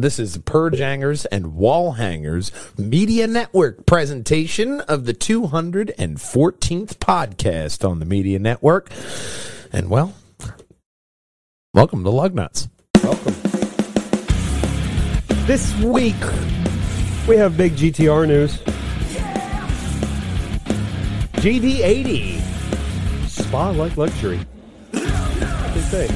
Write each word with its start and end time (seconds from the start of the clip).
This 0.00 0.20
is 0.20 0.38
Purge 0.38 0.78
Hangers 0.78 1.24
and 1.24 1.56
Wall 1.56 1.90
Hangers 1.94 2.52
Media 2.78 3.26
Network 3.26 3.84
presentation 3.84 4.80
of 4.82 5.06
the 5.06 5.12
214th 5.12 6.98
podcast 6.98 7.84
on 7.84 7.98
the 7.98 8.04
Media 8.04 8.38
Network. 8.38 8.92
And 9.72 9.90
well, 9.90 10.14
welcome 11.74 12.04
to 12.04 12.10
Lug 12.10 12.32
Nuts. 12.32 12.68
Welcome. 13.02 13.34
This 15.48 15.76
week, 15.80 16.14
we 17.26 17.36
have 17.36 17.56
big 17.56 17.72
GTR 17.72 18.28
news. 18.28 18.58
GV80 21.42 22.40
Spa 23.26 23.70
like 23.70 23.96
luxury. 23.96 24.38
What 24.92 25.74
they 25.74 25.80
say? 25.80 26.08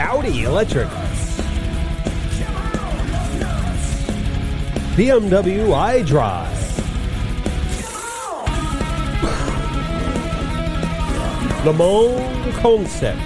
Audi 0.00 0.42
electric. 0.42 0.88
BMW 4.98 5.72
iDrive. 5.72 6.48
Le 11.64 11.72
Mans 11.72 12.60
concept. 12.60 13.20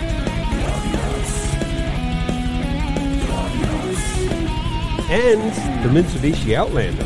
and 5.08 5.42
the 5.82 5.88
Mitsubishi 5.88 6.54
Outlander. 6.54 7.04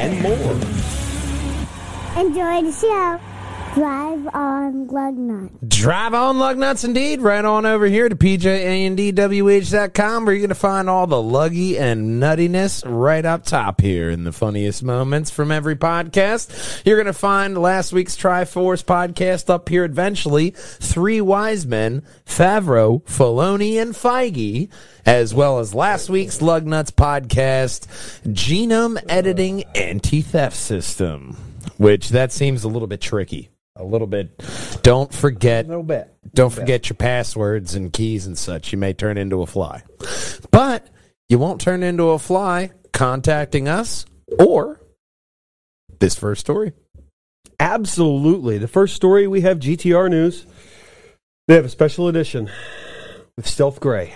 And 0.00 0.20
more. 0.20 0.52
Enjoy 2.20 2.62
the 2.62 2.72
show. 2.72 3.31
Drive 3.74 4.28
on 4.34 4.86
lug 4.88 5.16
nuts. 5.16 5.54
Drive 5.66 6.12
on 6.12 6.38
Lug 6.38 6.58
Nuts 6.58 6.84
indeed. 6.84 7.22
Right 7.22 7.42
on 7.42 7.64
over 7.64 7.86
here 7.86 8.06
to 8.06 8.14
PJANDWH.com 8.14 10.26
where 10.26 10.34
you're 10.34 10.40
going 10.40 10.50
to 10.50 10.54
find 10.54 10.90
all 10.90 11.06
the 11.06 11.16
luggy 11.16 11.80
and 11.80 12.22
nuttiness 12.22 12.82
right 12.84 13.24
up 13.24 13.44
top 13.44 13.80
here 13.80 14.10
in 14.10 14.24
the 14.24 14.32
funniest 14.32 14.82
moments 14.82 15.30
from 15.30 15.50
every 15.50 15.74
podcast. 15.74 16.84
You're 16.84 16.98
going 16.98 17.06
to 17.06 17.14
find 17.14 17.56
last 17.56 17.94
week's 17.94 18.14
Triforce 18.14 18.84
podcast 18.84 19.48
up 19.48 19.70
here 19.70 19.86
eventually. 19.86 20.50
Three 20.50 21.22
wise 21.22 21.66
men, 21.66 22.02
Favreau, 22.26 23.02
Filoni, 23.04 23.80
and 23.80 23.94
Feige, 23.94 24.68
as 25.06 25.32
well 25.32 25.60
as 25.60 25.74
last 25.74 26.10
week's 26.10 26.42
Lug 26.42 26.66
Nuts 26.66 26.90
podcast, 26.90 27.86
Genome 28.26 29.02
Editing 29.08 29.64
Anti-Theft 29.74 30.56
System, 30.56 31.38
which 31.78 32.10
that 32.10 32.32
seems 32.32 32.64
a 32.64 32.68
little 32.68 32.88
bit 32.88 33.00
tricky. 33.00 33.48
A 33.76 33.84
little 33.84 34.06
bit. 34.06 34.38
Don't 34.82 35.12
forget 35.12 35.64
A 35.64 35.68
little 35.68 35.82
bit. 35.82 36.12
don't 36.34 36.50
forget 36.52 36.88
your 36.90 36.96
passwords 36.96 37.74
and 37.74 37.92
keys 37.92 38.26
and 38.26 38.36
such. 38.36 38.72
You 38.72 38.78
may 38.78 38.92
turn 38.92 39.16
into 39.16 39.40
a 39.42 39.46
fly. 39.46 39.82
But 40.50 40.88
you 41.28 41.38
won't 41.38 41.60
turn 41.60 41.82
into 41.82 42.10
a 42.10 42.18
fly 42.18 42.72
contacting 42.92 43.68
us 43.68 44.04
or 44.38 44.80
this 46.00 46.14
first 46.16 46.40
story. 46.42 46.72
Absolutely. 47.58 48.58
The 48.58 48.68
first 48.68 48.94
story 48.94 49.26
we 49.26 49.40
have 49.42 49.58
GTR 49.58 50.10
news. 50.10 50.44
They 51.48 51.54
have 51.54 51.64
a 51.64 51.68
special 51.70 52.08
edition 52.08 52.50
with 53.36 53.46
Stealth 53.46 53.80
Gray. 53.80 54.12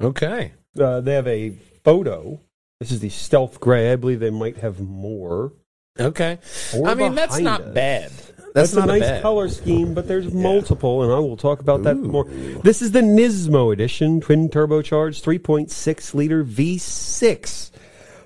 Okay. 0.00 0.52
Uh, 0.78 1.00
they 1.00 1.14
have 1.14 1.26
a 1.26 1.50
photo. 1.84 2.40
This 2.80 2.92
is 2.92 3.00
the 3.00 3.08
Stealth 3.08 3.58
Gray. 3.60 3.92
I 3.92 3.96
believe 3.96 4.20
they 4.20 4.30
might 4.30 4.58
have 4.58 4.78
more. 4.78 5.52
Okay. 5.98 6.38
Or 6.76 6.86
I 6.88 6.94
mean, 6.94 7.14
that's 7.14 7.38
not 7.38 7.62
us. 7.62 7.74
bad. 7.74 8.12
That's, 8.56 8.72
That's, 8.72 8.84
a 8.84 8.86
nice 8.86 9.02
bad. 9.02 9.20
color 9.20 9.50
scheme, 9.50 9.92
but 9.92 10.08
there's 10.08 10.32
multiple, 10.32 11.02
and 11.02 11.12
I 11.12 11.18
will 11.18 11.36
talk 11.36 11.60
about 11.60 11.82
that 11.82 11.96
more. 11.96 12.24
This 12.24 12.80
is 12.80 12.92
the 12.92 13.02
Nismo 13.02 13.70
edition, 13.70 14.18
twin 14.18 14.48
turbocharged 14.48 15.22
3.6 15.22 16.14
liter 16.14 16.42
V6, 16.42 17.70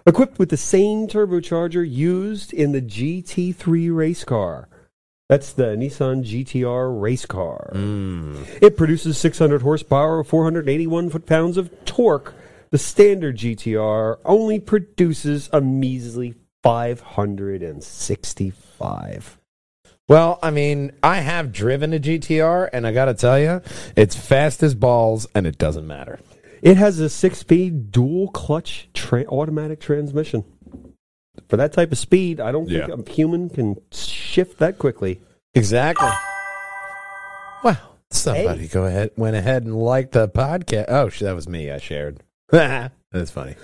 equipped 0.06 0.38
with 0.38 0.50
the 0.50 0.56
same 0.56 1.08
turbocharger 1.08 1.84
used 1.84 2.52
in 2.52 2.70
the 2.70 2.80
GT3 2.80 3.92
race 3.92 4.22
car. 4.22 4.68
That's 5.28 5.52
the 5.52 5.74
Nissan 5.74 6.22
GTR 6.22 7.02
race 7.02 7.26
car. 7.26 7.72
Mm. 7.74 8.46
It 8.62 8.76
produces 8.76 9.18
600 9.18 9.62
horsepower, 9.62 10.22
481 10.22 11.10
foot 11.10 11.26
pounds 11.26 11.56
of 11.56 11.72
torque. 11.84 12.34
The 12.70 12.78
standard 12.78 13.36
GTR 13.36 14.18
only 14.24 14.60
produces 14.60 15.50
a 15.52 15.60
measly 15.60 16.36
565. 16.62 19.39
Well, 20.10 20.40
I 20.42 20.50
mean, 20.50 20.90
I 21.04 21.18
have 21.20 21.52
driven 21.52 21.94
a 21.94 22.00
GTR, 22.00 22.68
and 22.72 22.84
I 22.84 22.90
got 22.92 23.04
to 23.04 23.14
tell 23.14 23.38
you, 23.38 23.62
it's 23.94 24.16
fast 24.16 24.60
as 24.64 24.74
balls, 24.74 25.28
and 25.36 25.46
it 25.46 25.56
doesn't 25.56 25.86
matter. 25.86 26.18
It 26.62 26.76
has 26.78 26.98
a 26.98 27.08
six-speed 27.08 27.92
dual 27.92 28.26
clutch 28.32 28.88
tra- 28.92 29.24
automatic 29.26 29.78
transmission. 29.78 30.42
For 31.48 31.56
that 31.58 31.72
type 31.72 31.92
of 31.92 31.98
speed, 31.98 32.40
I 32.40 32.50
don't 32.50 32.68
Yeah. 32.68 32.86
think 32.88 33.08
a 33.08 33.12
human 33.12 33.50
can 33.50 33.76
shift 33.92 34.58
that 34.58 34.78
quickly. 34.78 35.20
Exactly. 35.54 36.08
Wow. 37.62 37.76
Somebody 38.10 38.66
go 38.66 38.86
ahead, 38.86 39.12
went 39.16 39.36
ahead 39.36 39.62
and 39.62 39.76
liked 39.80 40.10
the 40.10 40.28
podcast. 40.28 40.86
Oh, 40.88 41.08
sh- 41.08 41.20
that 41.20 41.36
was 41.36 41.48
me. 41.48 41.70
I 41.70 41.78
shared. 41.78 42.24
That's 42.50 43.30
funny. 43.30 43.54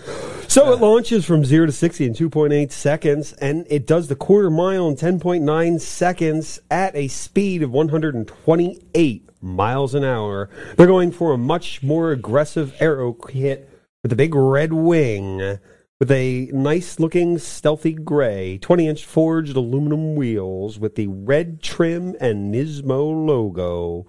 So 0.48 0.72
it 0.72 0.80
launches 0.80 1.24
from 1.24 1.44
0 1.44 1.66
to 1.66 1.72
60 1.72 2.06
in 2.06 2.14
2.8 2.14 2.72
seconds, 2.72 3.32
and 3.34 3.66
it 3.68 3.86
does 3.86 4.08
the 4.08 4.16
quarter 4.16 4.50
mile 4.50 4.88
in 4.88 4.96
10.9 4.96 5.80
seconds 5.80 6.60
at 6.70 6.94
a 6.96 7.08
speed 7.08 7.62
of 7.62 7.70
128 7.70 9.30
miles 9.42 9.94
an 9.94 10.04
hour. 10.04 10.48
They're 10.76 10.86
going 10.86 11.12
for 11.12 11.32
a 11.32 11.38
much 11.38 11.82
more 11.82 12.10
aggressive 12.12 12.74
aero 12.80 13.12
kit 13.12 13.68
with 14.02 14.12
a 14.12 14.16
big 14.16 14.34
red 14.34 14.72
wing 14.72 15.58
with 15.98 16.10
a 16.10 16.50
nice 16.52 17.00
looking 17.00 17.38
stealthy 17.38 17.92
gray 17.92 18.58
20 18.58 18.88
inch 18.88 19.04
forged 19.04 19.56
aluminum 19.56 20.14
wheels 20.14 20.78
with 20.78 20.94
the 20.94 21.06
red 21.06 21.62
trim 21.62 22.14
and 22.20 22.54
Nismo 22.54 23.26
logo. 23.26 24.06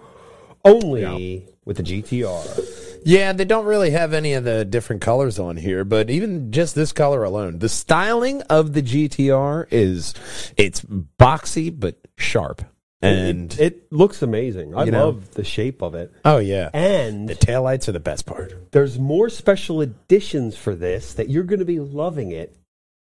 Only 0.64 1.48
with 1.66 1.78
the 1.78 1.84
GTR. 1.84 2.87
Yeah, 3.06 3.34
they 3.34 3.46
don't 3.46 3.66
really 3.66 3.92
have 3.92 4.14
any 4.14 4.34
of 4.34 4.44
the 4.44 4.66
different 4.66 5.02
colors 5.02 5.40
on 5.40 5.58
here, 5.58 5.84
but 5.84 6.10
even 6.10 6.52
just 6.52 6.76
this 6.76 6.92
color 6.92 7.24
alone, 7.24 7.60
the 7.60 7.70
styling 7.70 8.42
of 8.44 8.74
the 8.74 8.82
GTR 8.82 9.68
is 9.72 10.14
it's 10.58 10.82
boxy 10.82 11.78
but 11.78 11.96
sharp. 12.18 12.64
And 13.00 13.54
it, 13.54 13.60
it 13.60 13.92
looks 13.94 14.24
amazing. 14.24 14.74
I 14.76 14.86
You 14.86 14.92
know. 14.92 15.06
love 15.06 15.32
the 15.36 15.44
shape 15.44 15.84
of 15.84 15.94
it. 15.94 16.12
oh 16.26 16.40
yeah, 16.40 16.72
And 16.74 17.30
the 17.30 17.36
taillights 17.36 17.88
are 17.88 17.92
the 17.92 18.00
best 18.00 18.26
part. 18.26 18.72
there's 18.72 18.98
more 18.98 19.30
special 19.30 19.82
editions 19.82 20.58
for 20.58 20.74
this 20.74 21.14
that 21.14 21.30
you're 21.30 21.44
going 21.44 21.60
to 21.60 21.66
be 21.66 21.80
loving 21.80 22.32
it 22.32 22.56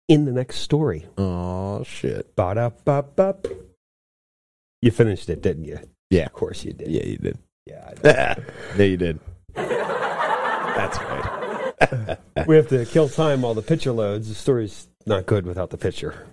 in 0.07 0.23
the 0.25 0.31
next 0.31 0.59
story. 0.59 1.05
Oh 1.17 1.83
shit. 1.83 2.33
Ba-da-ba-ba. 2.35 3.35
You 4.81 4.91
finished 4.91 5.29
it, 5.29 5.41
didn't 5.41 5.65
you? 5.65 5.79
Yeah. 6.09 6.25
Of 6.27 6.33
course 6.33 6.63
you 6.63 6.73
did. 6.73 6.87
Yeah, 6.89 7.03
you 7.03 7.17
did. 7.17 7.37
Yeah, 7.65 7.85
I 7.85 7.91
know. 7.91 8.43
yeah, 8.77 8.83
you 8.83 8.97
did. 8.97 9.19
That's 9.55 10.97
right. 10.99 12.17
we 12.47 12.55
have 12.55 12.67
to 12.69 12.85
kill 12.85 13.09
time 13.09 13.41
while 13.41 13.53
the 13.53 13.61
picture 13.61 13.91
loads. 13.91 14.29
The 14.29 14.35
story's 14.35 14.87
not 15.05 15.25
good 15.25 15.45
without 15.45 15.69
the 15.69 15.77
picture. 15.77 16.27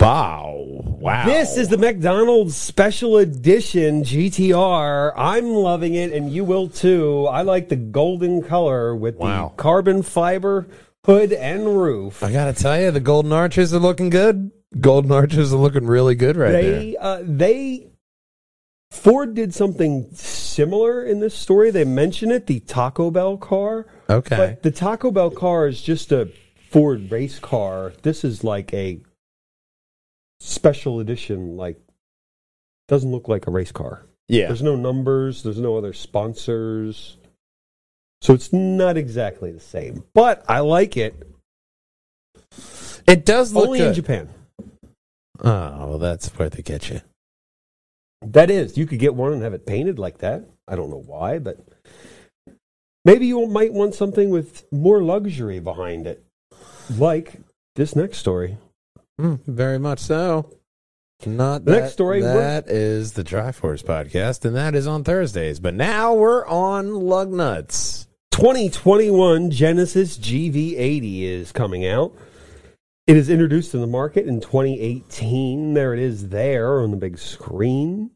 Wow. 0.00 0.64
Wow. 0.84 1.24
This 1.24 1.56
is 1.56 1.68
the 1.68 1.78
McDonald's 1.78 2.56
Special 2.56 3.16
Edition 3.16 4.02
GTR. 4.02 5.12
I'm 5.16 5.46
loving 5.46 5.94
it, 5.94 6.12
and 6.12 6.30
you 6.30 6.44
will 6.44 6.68
too. 6.68 7.26
I 7.26 7.40
like 7.42 7.68
the 7.70 7.76
golden 7.76 8.42
color 8.42 8.94
with 8.94 9.16
Wow. 9.16 9.52
the 9.56 9.62
carbon 9.62 10.02
fiber 10.02 10.66
hood 11.06 11.32
and 11.32 11.78
roof. 11.78 12.22
I 12.22 12.32
gotta 12.32 12.52
tell 12.52 12.78
you, 12.78 12.90
the 12.90 13.00
golden 13.00 13.32
arches 13.32 13.72
are 13.72 13.78
looking 13.78 14.10
good. 14.10 14.50
Golden 14.78 15.12
arches 15.12 15.54
are 15.54 15.58
looking 15.58 15.86
really 15.86 16.16
good 16.16 16.36
right 16.36 16.50
there. 16.50 16.78
they 16.80 16.96
uh, 16.98 17.20
they 17.22 17.86
Ford 18.90 19.34
did 19.34 19.54
something 19.54 20.10
similar 20.54 21.04
in 21.04 21.20
this 21.20 21.34
story. 21.34 21.70
They 21.70 21.84
mention 21.84 22.30
it, 22.30 22.46
the 22.46 22.60
Taco 22.60 23.10
Bell 23.10 23.36
car. 23.36 23.86
Okay. 24.08 24.36
But 24.36 24.62
the 24.62 24.70
Taco 24.70 25.10
Bell 25.10 25.30
car 25.30 25.66
is 25.66 25.82
just 25.82 26.12
a 26.12 26.30
Ford 26.70 27.10
race 27.10 27.38
car. 27.38 27.92
This 28.02 28.24
is 28.24 28.42
like 28.44 28.72
a 28.72 29.00
special 30.40 31.00
edition. 31.00 31.56
Like 31.56 31.78
doesn't 32.88 33.10
look 33.10 33.28
like 33.28 33.46
a 33.46 33.50
race 33.50 33.72
car. 33.72 34.04
yeah. 34.28 34.46
There's 34.46 34.62
no 34.62 34.76
numbers. 34.76 35.42
There's 35.42 35.60
no 35.60 35.76
other 35.76 35.92
sponsors. 35.92 37.16
So 38.20 38.32
it's 38.34 38.52
not 38.52 38.96
exactly 38.96 39.52
the 39.52 39.60
same, 39.60 40.04
but 40.14 40.44
I 40.48 40.60
like 40.60 40.96
it. 40.96 41.14
It 43.06 43.26
does 43.26 43.52
look 43.52 43.66
Only 43.66 43.80
good. 43.80 43.88
in 43.88 43.94
Japan. 43.94 44.28
Oh, 45.42 45.88
well, 45.88 45.98
that's 45.98 46.28
where 46.38 46.48
they 46.48 46.62
get 46.62 46.88
you. 46.88 47.00
That 48.26 48.50
is, 48.50 48.76
you 48.76 48.86
could 48.86 48.98
get 48.98 49.14
one 49.14 49.32
and 49.32 49.42
have 49.42 49.54
it 49.54 49.66
painted 49.66 49.98
like 49.98 50.18
that. 50.18 50.44
I 50.66 50.76
don't 50.76 50.90
know 50.90 51.02
why, 51.06 51.38
but 51.38 51.58
maybe 53.04 53.26
you 53.26 53.46
might 53.46 53.72
want 53.72 53.94
something 53.94 54.30
with 54.30 54.64
more 54.72 55.02
luxury 55.02 55.60
behind 55.60 56.06
it, 56.06 56.24
like 56.96 57.40
this 57.76 57.94
next 57.94 58.18
story. 58.18 58.56
Mm, 59.20 59.40
very 59.46 59.78
much 59.78 60.00
so. 60.00 60.50
Not 61.26 61.64
The 61.64 61.72
that, 61.72 61.80
next 61.80 61.92
story, 61.92 62.20
That 62.20 62.68
is 62.68 63.12
the 63.12 63.24
Triforce 63.24 63.82
podcast, 63.82 64.44
and 64.44 64.56
that 64.56 64.74
is 64.74 64.86
on 64.86 65.04
Thursdays. 65.04 65.60
But 65.60 65.74
now 65.74 66.14
we're 66.14 66.46
on 66.46 66.94
lug 66.94 67.30
nuts. 67.30 68.06
2021 68.32 69.50
Genesis 69.50 70.18
GV80 70.18 71.22
is 71.22 71.52
coming 71.52 71.86
out. 71.86 72.14
It 73.06 73.16
is 73.16 73.30
introduced 73.30 73.74
in 73.74 73.80
the 73.80 73.86
market 73.86 74.26
in 74.26 74.40
2018. 74.40 75.74
There 75.74 75.94
it 75.94 76.00
is 76.00 76.30
there 76.30 76.80
on 76.80 76.90
the 76.90 76.96
big 76.96 77.18
screen. 77.18 78.10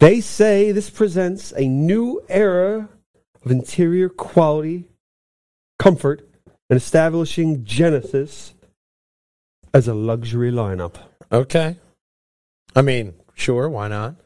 They 0.00 0.20
say 0.20 0.72
this 0.72 0.90
presents 0.90 1.52
a 1.56 1.68
new 1.68 2.22
era 2.28 2.88
of 3.44 3.50
interior 3.50 4.08
quality, 4.08 4.84
comfort, 5.78 6.28
and 6.68 6.76
establishing 6.76 7.64
Genesis 7.64 8.54
as 9.72 9.88
a 9.88 9.94
luxury 9.94 10.50
lineup. 10.50 10.96
Okay. 11.30 11.76
I 12.74 12.82
mean, 12.82 13.14
sure, 13.34 13.68
why 13.68 13.88
not? 13.88 14.16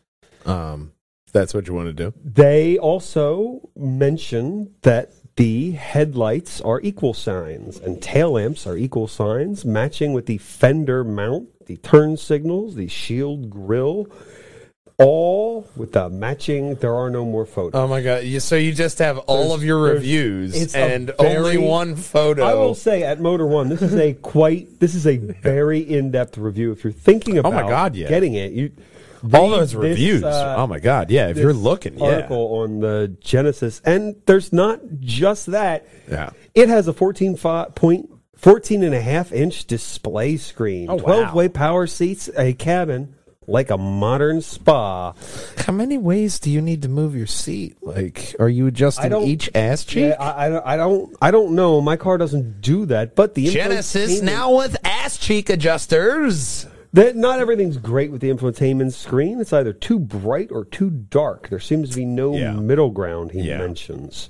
Um, 0.47 0.93
if 1.27 1.33
that's 1.33 1.53
what 1.53 1.69
you 1.69 1.75
want 1.75 1.89
to 1.89 1.93
do. 1.93 2.15
They 2.25 2.79
also 2.79 3.69
mention 3.77 4.75
that 4.83 5.13
the 5.37 5.73
headlights 5.73 6.61
are 6.63 6.81
equal 6.81 7.15
signs 7.15 7.79
and 7.79 8.03
tail 8.03 8.33
lamps 8.33 8.67
are 8.67 8.77
equal 8.77 9.07
signs, 9.07 9.65
matching 9.65 10.13
with 10.13 10.27
the 10.27 10.39
fender 10.39 11.05
mount, 11.05 11.67
the 11.67 11.77
turn 11.77 12.17
signals, 12.17 12.75
the 12.75 12.89
shield 12.89 13.51
grille, 13.51 14.07
all 14.99 15.69
with 15.77 15.93
the 15.93 16.09
matching. 16.09 16.75
There 16.77 16.95
are 16.95 17.09
no 17.09 17.25
more 17.25 17.47
photos. 17.47 17.79
Oh 17.79 17.87
my 17.87 18.03
god! 18.03 18.25
You, 18.25 18.41
so 18.41 18.57
you 18.57 18.73
just 18.75 18.99
have 18.99 19.19
all 19.19 19.37
There's- 19.49 19.55
of 19.55 19.65
your 19.65 19.79
reviews 19.83 20.75
and 20.75 21.13
very- 21.19 21.37
only 21.39 21.59
one 21.59 21.95
photo. 21.97 22.45
I 22.45 22.55
will 22.55 22.75
say 22.75 23.05
at 23.05 23.21
Motor 23.21 23.47
One, 23.47 23.69
this 23.69 23.81
is 23.83 23.95
a 23.95 24.13
quite, 24.23 24.81
this 24.81 24.95
is 24.95 25.07
a 25.07 25.17
very 25.17 25.79
in-depth 25.81 26.37
review. 26.37 26.73
If 26.73 26.83
you're 26.85 26.93
thinking 26.93 27.39
about 27.39 27.53
Oh 27.53 27.57
my 27.63 27.69
God, 27.69 27.95
yeah. 27.95 28.09
getting 28.09 28.35
it, 28.35 28.53
you 28.53 28.73
all 29.33 29.51
those 29.51 29.73
this, 29.73 29.75
reviews. 29.75 30.25
uh, 30.25 30.57
oh 30.59 30.67
my 30.67 30.81
god! 30.81 31.11
Yeah, 31.11 31.29
if 31.29 31.37
you're 31.37 31.53
this 31.53 31.63
looking, 31.63 31.99
yeah, 31.99 32.05
article 32.07 32.59
on 32.59 32.81
the 32.81 33.17
Genesis, 33.21 33.81
and 33.85 34.17
there's 34.27 34.53
not 34.53 34.81
just 35.01 35.47
that. 35.47 35.87
yeah. 36.11 36.31
It 36.55 36.69
has 36.69 36.89
a 36.89 36.93
14 36.93 37.37
fi- 37.37 37.67
point, 37.75 38.11
14 38.37 38.83
and 38.83 38.95
a 38.95 39.01
half 39.01 39.31
inch 39.33 39.65
display 39.67 40.37
screen, 40.37 40.89
Oh, 40.91 40.95
wow. 40.97 41.03
12 41.03 41.35
way 41.35 41.49
power 41.49 41.87
seats, 41.87 42.29
a 42.37 42.53
cabin 42.53 43.15
like 43.49 43.71
a 43.71 43.79
modern 43.79 44.41
spa. 44.43 45.13
How 45.57 45.73
many 45.73 45.99
ways 45.99 46.39
do 46.39 46.51
you 46.51 46.61
need 46.61 46.83
to 46.83 46.89
move 46.89 47.17
your 47.17 47.27
seat? 47.27 47.77
Like, 47.83 48.37
are 48.39 48.49
you 48.49 48.67
adjusting 48.67 49.11
don't- 49.11 49.27
each 49.27 49.51
ass 49.55 49.85
cheek? 49.85 50.11
Yeah, 50.11 50.23
I, 50.23 50.47
I, 50.47 50.49
don't- 50.51 50.67
I 50.67 50.77
don't, 50.77 51.17
I 51.23 51.31
don't 51.31 51.55
know. 51.55 51.81
My 51.81 51.97
car 51.97 52.19
doesn't 52.19 52.61
do 52.61 52.87
that, 52.87 53.15
but 53.17 53.35
the 53.35 53.49
Genesis 53.49 54.21
now 54.23 54.57
with 54.59 54.77
ass 54.85 55.17
cheek 55.19 55.49
adjusters. 55.51 56.67
That 56.93 57.17
not 57.17 57.39
everything's 57.39 57.77
great 57.77 58.11
with 58.11 58.23
the 58.23 58.31
infotainment 58.31 58.93
screen. 58.93 59.41
It's 59.41 59.53
either 59.53 59.73
too 59.75 59.99
bright 59.99 60.51
or 60.51 60.65
too 60.65 60.89
dark. 60.91 61.49
There 61.51 61.59
seems 61.61 61.91
to 61.91 61.97
be 61.97 62.05
no 62.07 62.35
Yeah. 62.35 62.53
middle 62.55 62.91
ground, 62.91 63.33
he 63.33 63.43
Yeah. 63.43 63.59
mentions. 63.59 64.29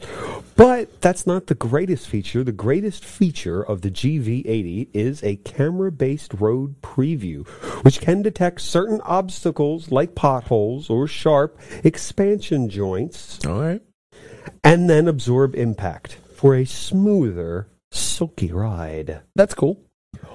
But 0.56 1.00
that's 1.00 1.24
not 1.26 1.46
the 1.46 1.54
greatest 1.54 2.08
feature. 2.08 2.42
The 2.42 2.50
greatest 2.50 3.04
feature 3.04 3.62
of 3.62 3.82
the 3.82 3.90
GV80 3.90 4.88
is 4.92 5.22
a 5.22 5.36
camera 5.36 5.92
based 5.92 6.34
road 6.34 6.82
preview, 6.82 7.46
which 7.84 8.00
can 8.00 8.22
detect 8.22 8.60
certain 8.60 9.00
obstacles 9.04 9.92
like 9.92 10.16
potholes 10.16 10.90
or 10.90 11.06
sharp 11.06 11.58
expansion 11.84 12.68
joints 12.68 13.38
All 13.46 13.60
right. 13.60 13.82
and 14.64 14.90
then 14.90 15.06
absorb 15.06 15.54
impact 15.54 16.18
for 16.34 16.56
a 16.56 16.64
smoother, 16.64 17.68
silky 17.92 18.50
ride 18.52 19.20
That's 19.36 19.54
cool. 19.54 19.80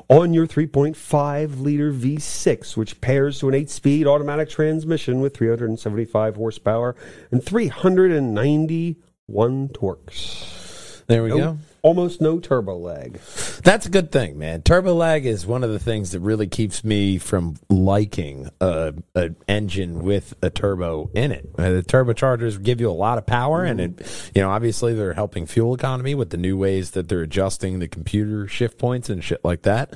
On 0.09 0.33
your 0.33 0.47
3.5 0.47 1.61
liter 1.61 1.91
V6, 1.91 2.77
which 2.77 3.01
pairs 3.01 3.39
to 3.39 3.49
an 3.49 3.55
8 3.55 3.69
speed 3.69 4.07
automatic 4.07 4.49
transmission 4.49 5.19
with 5.21 5.35
375 5.35 6.35
horsepower 6.35 6.95
and 7.31 7.43
391 7.43 9.69
torques. 9.69 11.03
There 11.07 11.23
we 11.23 11.29
go. 11.29 11.35
Almost 11.83 12.21
no 12.21 12.39
turbo 12.39 12.77
lag. 12.77 13.19
That's 13.61 13.85
a 13.85 13.89
good 13.89 14.09
thing, 14.09 14.37
man. 14.39 14.61
Turbo 14.61 14.93
lag 14.93 15.25
is 15.25 15.45
one 15.45 15.65
of 15.65 15.69
the 15.69 15.79
things 15.79 16.11
that 16.11 16.21
really 16.21 16.47
keeps 16.47 16.81
me 16.81 17.17
from 17.17 17.57
liking 17.69 18.49
a, 18.61 18.93
a 19.15 19.31
engine 19.49 19.99
with 20.01 20.33
a 20.41 20.49
turbo 20.49 21.11
in 21.13 21.33
it. 21.33 21.49
Uh, 21.57 21.71
the 21.71 21.83
turbochargers 21.83 22.63
give 22.63 22.79
you 22.79 22.89
a 22.89 22.93
lot 22.93 23.17
of 23.17 23.25
power, 23.25 23.65
and 23.65 23.81
it, 23.81 24.31
you 24.33 24.41
know, 24.41 24.49
obviously 24.49 24.93
they're 24.93 25.13
helping 25.13 25.45
fuel 25.45 25.73
economy 25.75 26.15
with 26.15 26.29
the 26.29 26.37
new 26.37 26.55
ways 26.57 26.91
that 26.91 27.09
they're 27.09 27.21
adjusting 27.21 27.79
the 27.79 27.89
computer 27.89 28.47
shift 28.47 28.77
points 28.77 29.09
and 29.09 29.21
shit 29.21 29.43
like 29.43 29.63
that. 29.63 29.93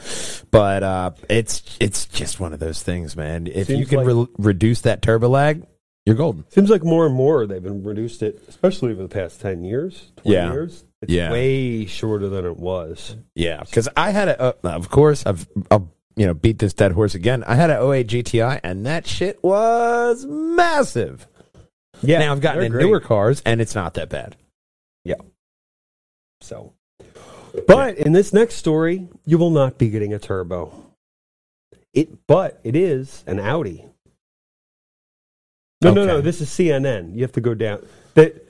But 0.52 0.84
uh, 0.84 1.12
it's 1.30 1.78
it's 1.80 2.06
just 2.06 2.38
one 2.42 2.52
of 2.52 2.60
those 2.60 2.84
things, 2.84 3.16
man. 3.16 3.48
If 3.48 3.70
you 3.70 3.86
can 3.86 4.00
like- 4.00 4.08
re- 4.08 4.28
reduce 4.40 4.82
that 4.82 5.02
turbo 5.02 5.30
lag, 5.30 5.66
you're 6.06 6.18
golden. 6.18 6.44
Seems 6.52 6.70
like 6.70 6.84
more 6.84 7.06
and 7.06 7.16
more 7.16 7.48
they've 7.48 7.64
been 7.64 7.84
reduced 7.84 8.22
it, 8.24 8.44
especially 8.50 8.92
over 8.92 9.04
the 9.04 9.08
past 9.10 9.40
10 9.40 9.64
years, 9.64 10.12
20 10.18 10.36
Yeah. 10.36 10.52
years. 10.52 10.84
It's 11.02 11.12
Yeah. 11.14 11.32
way 11.32 11.86
shorter 11.86 12.28
than 12.30 12.46
it 12.46 12.58
was. 12.58 13.16
Yeah, 13.36 13.60
because 13.62 13.88
I 13.96 14.10
had 14.12 14.30
a, 14.30 14.42
uh, 14.42 14.54
of 14.64 14.90
course, 14.90 15.26
I've, 15.26 15.48
I'll, 15.70 15.92
you 16.16 16.26
know, 16.26 16.34
beat 16.34 16.58
this 16.60 16.74
dead 16.74 16.94
horse 16.94 17.14
again. 17.14 17.44
I 17.44 17.56
had 17.56 17.70
an 17.70 17.78
08 17.82 18.08
GTI, 18.08 18.60
and 18.64 18.86
that 18.86 19.06
shit 19.06 19.44
was 19.44 20.26
massive. 20.26 21.28
Yeah. 22.02 22.20
now 22.20 22.32
I've 22.32 22.42
gotten 22.42 22.64
in 22.64 22.72
great. 22.72 22.86
newer 22.86 23.00
cars, 23.00 23.42
and 23.46 23.60
it's 23.62 23.76
not 23.76 23.94
that 23.96 24.10
bad. 24.10 24.36
Yeah. 25.04 25.16
So, 26.42 26.74
but 27.68 27.98
in 27.98 28.14
this 28.14 28.34
next 28.34 28.56
story, 28.56 29.08
you 29.26 29.38
will 29.38 29.50
not 29.50 29.78
be 29.78 29.90
getting 29.90 30.14
a 30.14 30.20
turbo. 30.20 30.72
It, 31.94 32.28
but 32.28 32.60
it 32.64 32.76
is 32.76 33.24
an 33.26 33.40
Audi. 33.40 33.86
No, 35.82 35.94
no, 35.94 36.06
no. 36.06 36.14
Okay. 36.18 36.22
This 36.26 36.42
is 36.42 36.50
CNN. 36.50 37.16
You 37.16 37.22
have 37.22 37.32
to 37.34 37.42
go 37.42 37.54
down. 37.54 37.86
That 38.16 38.47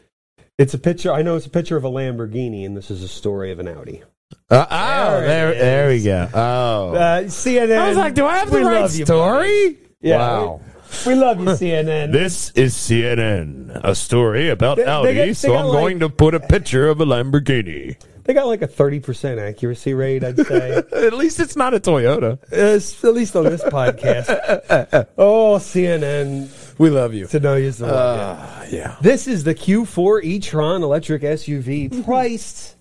it's 0.58 0.74
a 0.74 0.78
picture. 0.80 1.12
I 1.12 1.22
know 1.22 1.36
it's 1.36 1.46
a 1.46 1.50
picture 1.50 1.78
of 1.78 1.84
a 1.84 1.90
Lamborghini, 1.90 2.66
and 2.66 2.76
this 2.76 2.90
is 2.92 3.04
a 3.04 3.08
story 3.08 3.52
of 3.52 3.60
an 3.60 3.68
Audi. 3.68 4.04
Uh, 4.50 4.66
oh, 4.70 5.22
There 5.22 5.22
there, 5.22 5.54
there 5.56 5.90
we 5.90 6.04
go. 6.04 6.30
Oh, 6.34 6.96
Uh, 6.96 7.22
CNN. 7.24 7.78
I 7.78 7.88
was 7.90 7.98
like, 7.98 8.14
do 8.14 8.26
I 8.26 8.38
have 8.38 8.50
the 8.52 8.58
we 8.58 8.64
right 8.64 8.82
love 8.82 8.96
you, 8.96 9.06
story? 9.06 9.78
Yeah, 10.02 10.18
wow. 10.18 10.62
We, 11.06 11.14
we 11.14 11.20
love 11.20 11.40
you, 11.40 11.46
CNN. 11.48 12.12
This 12.12 12.52
is 12.52 12.74
CNN, 12.74 13.80
a 13.84 13.94
story 13.96 14.50
about 14.50 14.78
They- 14.78 14.84
they 14.84 14.90
Audi, 14.90 15.14
got- 15.16 15.26
they 15.26 15.34
so 15.34 15.56
I'm 15.56 15.66
like- 15.68 15.74
going 15.82 16.00
to 16.00 16.10
put 16.10 16.34
a 16.34 16.40
picture 16.40 16.88
of 16.90 17.00
a 17.02 17.06
Lamborghini. 17.06 17.98
they 18.24 18.34
got 18.34 18.48
like 18.48 18.62
a 18.62 18.68
thirty 18.68 19.00
percent 19.00 19.40
accuracy 19.40 19.94
rate, 19.94 20.24
I'd 20.24 20.38
say. 20.46 20.72
At 20.94 21.14
least 21.14 21.40
it's 21.40 21.56
not 21.56 21.74
a 21.74 21.80
Toyota. 21.80 22.40
At 22.52 23.14
least 23.14 23.36
on 23.36 23.46
this 23.46 23.64
podcast. 23.64 25.08
Oh, 25.18 25.56
CNN. 25.58 26.48
We 26.78 26.90
love 26.90 27.14
you. 27.14 27.28
To 27.28 27.40
know 27.40 27.56
you 27.56 27.74
well. 27.80 27.96
Uh, 27.96 28.66
yeah. 28.70 28.98
This 29.02 29.28
is 29.28 29.44
the 29.44 29.56
Q4 29.56 30.24
e-tron 30.24 30.84
electric 30.84 31.24
SUV 31.24 32.04
priced 32.06 32.76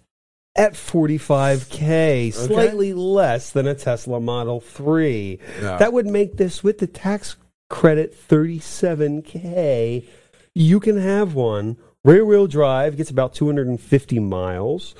at 0.55 0.73
45k, 0.73 2.33
slightly 2.33 2.95
less 2.95 3.51
than 3.51 3.67
a 3.67 3.75
Tesla 3.75 4.21
Model 4.21 4.61
3. 4.61 5.39
Yeah. 5.61 5.77
That 5.77 5.93
would 5.93 6.07
make 6.07 6.37
this 6.37 6.65
with 6.65 6.79
the 6.79 6.87
tax 6.87 7.37
credit 7.69 8.17
37k. 8.29 10.07
You 10.55 10.81
can 10.81 10.99
have 10.99 11.35
one. 11.35 11.77
Rear 12.05 12.25
wheel 12.25 12.47
drive 12.47 12.97
gets 12.97 13.11
about 13.11 13.35
250 13.35 14.19
miles. 14.21 14.95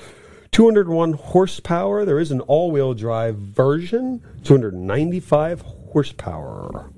201 0.51 1.13
horsepower. 1.13 2.05
There 2.05 2.19
is 2.19 2.31
an 2.31 2.41
all 2.41 2.71
wheel 2.71 2.93
drive 2.93 3.37
version, 3.37 4.21
295 4.43 5.61
horsepower. 5.61 6.91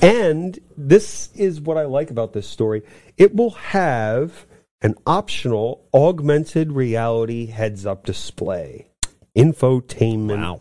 And 0.00 0.58
this 0.76 1.30
is 1.34 1.60
what 1.60 1.76
I 1.76 1.84
like 1.84 2.10
about 2.10 2.32
this 2.32 2.46
story. 2.46 2.82
It 3.16 3.34
will 3.34 3.50
have 3.50 4.46
an 4.82 4.94
optional 5.06 5.86
augmented 5.94 6.72
reality 6.72 7.46
heads 7.46 7.86
up 7.86 8.04
display, 8.04 8.88
infotainment 9.36 10.40
Wow. 10.42 10.60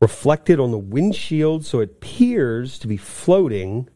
reflected 0.00 0.58
on 0.58 0.70
the 0.70 0.78
windshield 0.78 1.64
so 1.64 1.80
it 1.80 1.90
appears 1.90 2.78
to 2.78 2.88
be 2.88 2.96
floating 2.96 3.88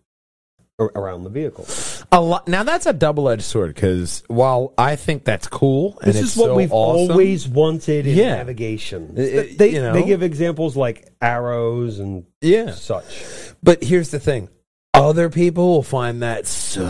around 0.79 1.25
the 1.25 1.31
vehicle. 1.31 1.67
A 2.13 2.21
lot. 2.21 2.47
Now 2.49 2.63
that's 2.63 2.87
a 2.87 2.93
double-edged 2.93 3.43
sword 3.43 3.75
because 3.75 4.23
while 4.29 4.75
I 4.77 4.97
think 4.97 5.25
that's 5.25 5.47
cool, 5.49 5.99
and 6.03 6.13
This 6.13 6.23
it's 6.23 6.33
is 6.33 6.37
what 6.37 6.47
so 6.49 6.55
we've 6.55 6.73
awesome, 6.73 7.11
always 7.13 7.49
wanted 7.49 8.07
in 8.07 8.17
Yeah. 8.17 8.37
navigation. 8.37 9.15
They, 9.15 9.71
you 9.71 9.81
know. 9.81 9.93
they 9.93 10.05
give 10.05 10.23
examples 10.23 10.77
like 10.77 11.13
arrows 11.21 11.99
and 11.99 12.25
Yeah. 12.43 12.73
such. 12.73 13.05
But 13.63 13.83
here's 13.83 14.11
the 14.11 14.21
thing: 14.21 14.49
other 14.95 15.31
people 15.31 15.69
will 15.69 15.83
find 15.83 16.23
that 16.23 16.47
so 16.47 16.83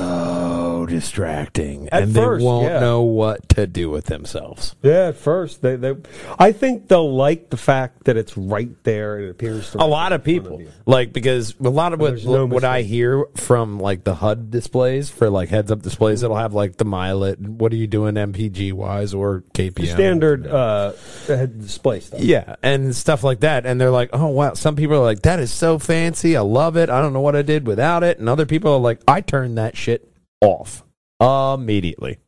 so 0.76 0.86
distracting, 0.86 1.88
At 1.90 2.04
and 2.04 2.14
first, 2.14 2.40
they 2.40 2.44
won't 2.44 2.70
yeah. 2.70 2.80
know 2.80 3.02
what 3.02 3.48
to 3.50 3.66
do 3.66 3.90
with 3.90 4.06
themselves. 4.06 4.74
Yeah, 4.82 5.08
at 5.08 5.16
first 5.16 5.62
they, 5.62 5.76
they, 5.76 5.94
I 6.38 6.52
think 6.52 6.88
they'll 6.88 7.14
like 7.14 7.50
the 7.50 7.56
fact 7.56 8.04
that 8.04 8.16
it's 8.16 8.36
right 8.36 8.70
there 8.84 9.16
and 9.16 9.26
it 9.26 9.30
appears 9.30 9.70
to 9.72 9.82
A 9.82 9.86
lot 9.86 10.12
of 10.12 10.22
people 10.24 10.62
like 10.84 11.12
because 11.12 11.54
a 11.60 11.68
lot 11.68 11.92
of 11.92 12.00
what 12.00 12.24
no 12.24 12.46
what 12.46 12.64
I 12.64 12.82
hear 12.82 13.26
from 13.34 13.80
like 13.80 14.04
the 14.04 14.14
HUD 14.14 14.50
displays 14.50 15.10
for 15.10 15.30
like 15.30 15.48
heads 15.48 15.70
up 15.70 15.82
displays, 15.82 16.22
it'll 16.22 16.36
have 16.36 16.54
like 16.54 16.76
the 16.76 16.84
mileage. 16.84 17.38
What 17.40 17.72
are 17.72 17.76
you 17.76 17.86
doing 17.86 18.14
MPG 18.14 18.72
wise 18.72 19.14
or 19.14 19.42
KPM? 19.54 19.96
standard 19.96 20.46
uh, 20.46 20.92
head 21.26 21.60
display 21.60 22.00
stuff. 22.00 22.20
Yeah, 22.20 22.56
and 22.62 22.94
stuff 22.94 23.24
like 23.24 23.40
that. 23.40 23.66
And 23.66 23.80
they're 23.80 23.90
like, 23.90 24.10
oh, 24.12 24.26
wow. 24.28 24.54
Some 24.54 24.76
people 24.76 24.96
are 24.96 25.04
like, 25.04 25.22
that 25.22 25.40
is 25.40 25.52
so 25.52 25.78
fancy. 25.78 26.36
I 26.36 26.40
love 26.40 26.76
it. 26.76 26.90
I 26.90 27.00
don't 27.00 27.12
know 27.12 27.20
what 27.20 27.36
I 27.36 27.42
did 27.42 27.66
without 27.66 28.02
it. 28.02 28.18
And 28.18 28.28
other 28.28 28.46
people 28.46 28.72
are 28.72 28.80
like, 28.80 29.00
I 29.06 29.20
turned 29.20 29.58
that 29.58 29.76
shit 29.76 30.08
off 30.40 30.84
immediately. 31.20 32.18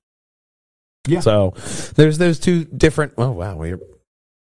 Yeah. 1.07 1.21
So 1.21 1.55
there's 1.97 2.19
those 2.19 2.38
two 2.38 2.65
different. 2.65 3.15
Oh, 3.17 3.31
wow. 3.31 3.57
We 3.57 3.75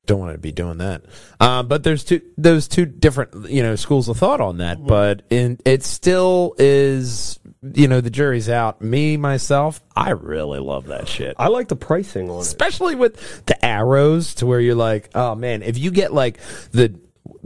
don't 0.07 0.21
want 0.21 0.33
to 0.33 0.39
be 0.39 0.53
doing 0.53 0.79
that. 0.79 1.03
Uh, 1.39 1.63
but 1.63 1.83
there's 1.83 2.05
two 2.05 2.23
those 2.39 2.69
two 2.69 2.87
different 2.87 3.51
you 3.51 3.63
know 3.63 3.77
schools 3.77 4.09
of 4.09 4.17
thought 4.17 4.41
on 4.41 4.59
that. 4.59 4.85
But 4.85 5.23
in 5.31 5.59
it 5.65 5.83
still 5.83 6.55
is 6.59 7.39
you 7.75 7.89
know 7.89 8.01
the 8.01 8.11
jury's 8.11 8.49
out. 8.49 8.81
Me 8.81 9.17
myself, 9.17 9.83
I 9.95 10.11
really 10.11 10.61
love 10.61 10.87
that 10.87 11.09
shit 11.09 11.35
I 11.39 11.49
like 11.49 11.69
the 11.69 11.77
pricing 11.77 12.31
on 12.31 12.39
it. 12.39 12.43
especially 12.43 12.95
with 12.95 13.45
the 13.47 13.63
arrows 13.65 14.37
to 14.37 14.47
where 14.47 14.61
you're 14.61 14.75
like, 14.75 15.11
oh 15.15 15.35
man, 15.35 15.63
if 15.63 15.77
you 15.77 15.91
get 15.91 16.13
like 16.13 16.39
the 16.71 16.99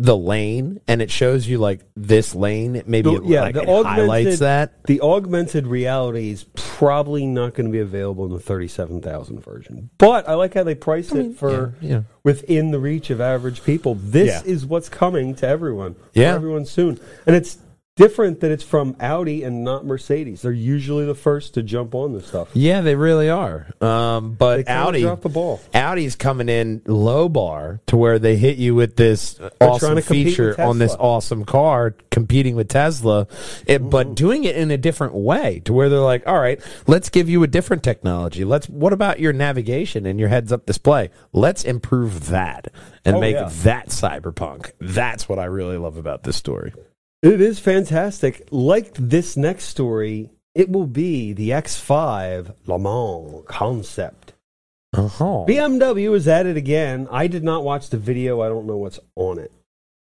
the 0.02 0.16
lane 0.16 0.80
and 0.88 1.02
it 1.02 1.10
shows 1.10 1.46
you 1.46 1.58
like 1.58 1.80
this 1.94 2.34
lane, 2.34 2.82
maybe 2.86 3.10
The- 3.10 3.16
it, 3.16 3.24
yeah, 3.26 3.40
like, 3.42 3.54
the 3.54 3.62
it 3.62 3.68
augmented- 3.68 3.86
highlights 4.08 4.38
that. 4.38 4.82
The 4.84 5.00
augmented 5.02 5.66
reality 5.66 6.30
is 6.30 6.46
probably 6.54 7.26
not 7.26 7.52
going 7.54 7.66
to 7.66 7.72
be 7.72 7.80
available 7.80 8.24
in 8.24 8.32
the 8.32 8.38
thirty-seven 8.40 9.02
thousand 9.02 9.44
version, 9.44 9.90
but 9.98 10.26
I 10.26 10.34
like 10.34 10.54
how 10.54 10.62
they 10.64 10.74
price 10.74 11.12
it 11.12 11.36
for 11.36 11.74
yeah, 11.82 11.88
yeah. 11.90 12.02
within 12.24 12.70
the 12.70 12.78
reach 12.78 13.10
of 13.10 13.20
average 13.20 13.62
people. 13.62 13.94
This 13.96 14.42
Yeah. 14.44 14.50
is 14.50 14.64
what's 14.64 14.88
coming 14.88 15.34
to 15.36 15.46
everyone. 15.46 15.96
Yeah. 16.14 16.34
everyone 16.34 16.64
soon, 16.64 16.98
and 17.26 17.36
it's 17.36 17.58
different 18.00 18.40
that 18.40 18.50
it's 18.50 18.64
from 18.64 18.96
Audi 18.98 19.42
and 19.42 19.62
not 19.62 19.84
Mercedes. 19.84 20.40
They're 20.42 20.52
usually 20.52 21.04
the 21.04 21.14
first 21.14 21.54
to 21.54 21.62
jump 21.62 21.94
on 21.94 22.14
this 22.14 22.26
stuff. 22.26 22.48
Yeah, 22.54 22.80
they 22.80 22.94
really 22.94 23.28
are. 23.28 23.66
Um, 23.82 24.32
but 24.34 24.68
Audi, 24.68 25.02
dropped 25.02 25.22
the 25.22 25.28
ball. 25.28 25.60
Audi's 25.74 26.16
coming 26.16 26.48
in 26.48 26.80
low 26.86 27.28
bar 27.28 27.80
to 27.88 27.96
where 27.98 28.18
they 28.18 28.36
hit 28.36 28.56
you 28.56 28.74
with 28.74 28.96
this 28.96 29.34
trying 29.34 29.50
awesome 29.60 30.00
feature 30.00 30.58
on 30.60 30.78
this 30.78 30.94
awesome 30.98 31.44
car, 31.44 31.94
competing 32.10 32.56
with 32.56 32.68
Tesla, 32.68 33.26
it, 33.66 33.80
Mm-hmm. 33.80 33.90
but 33.90 34.14
doing 34.14 34.44
it 34.44 34.56
in 34.56 34.70
a 34.70 34.78
different 34.78 35.14
way 35.14 35.60
to 35.66 35.72
where 35.72 35.88
they're 35.88 35.98
like, 36.00 36.26
all 36.26 36.38
right, 36.40 36.60
let's 36.86 37.08
give 37.10 37.28
you 37.28 37.42
a 37.42 37.46
different 37.46 37.82
technology. 37.82 38.44
Let's. 38.44 38.68
What 38.68 38.92
about 38.94 39.20
your 39.20 39.32
navigation 39.34 40.06
and 40.06 40.18
your 40.18 40.28
heads-up 40.30 40.64
display? 40.64 41.10
Let's 41.32 41.64
improve 41.64 42.28
that 42.28 42.68
and 43.04 43.16
Oh, 43.16 43.20
make 43.20 43.34
yeah. 43.36 43.50
that 43.64 43.88
cyberpunk. 43.88 44.72
That's 44.80 45.28
what 45.28 45.38
I 45.38 45.44
really 45.44 45.76
love 45.76 45.96
about 45.98 46.22
this 46.22 46.36
story. 46.36 46.72
It 47.22 47.40
is 47.40 47.58
fantastic. 47.58 48.48
Like 48.50 48.94
this 48.94 49.36
next 49.36 49.64
story, 49.64 50.30
it 50.54 50.70
will 50.70 50.86
be 50.86 51.34
the 51.34 51.50
X5 51.50 52.54
Le 52.66 52.78
Mans 52.78 53.44
concept. 53.46 54.32
Uh-huh. 54.94 55.44
BMW 55.46 56.14
is 56.14 56.26
at 56.26 56.46
it 56.46 56.56
again. 56.56 57.06
I 57.10 57.26
did 57.26 57.44
not 57.44 57.62
watch 57.62 57.90
the 57.90 57.98
video. 57.98 58.40
I 58.40 58.48
don't 58.48 58.66
know 58.66 58.78
what's 58.78 58.98
on 59.16 59.38
it. 59.38 59.52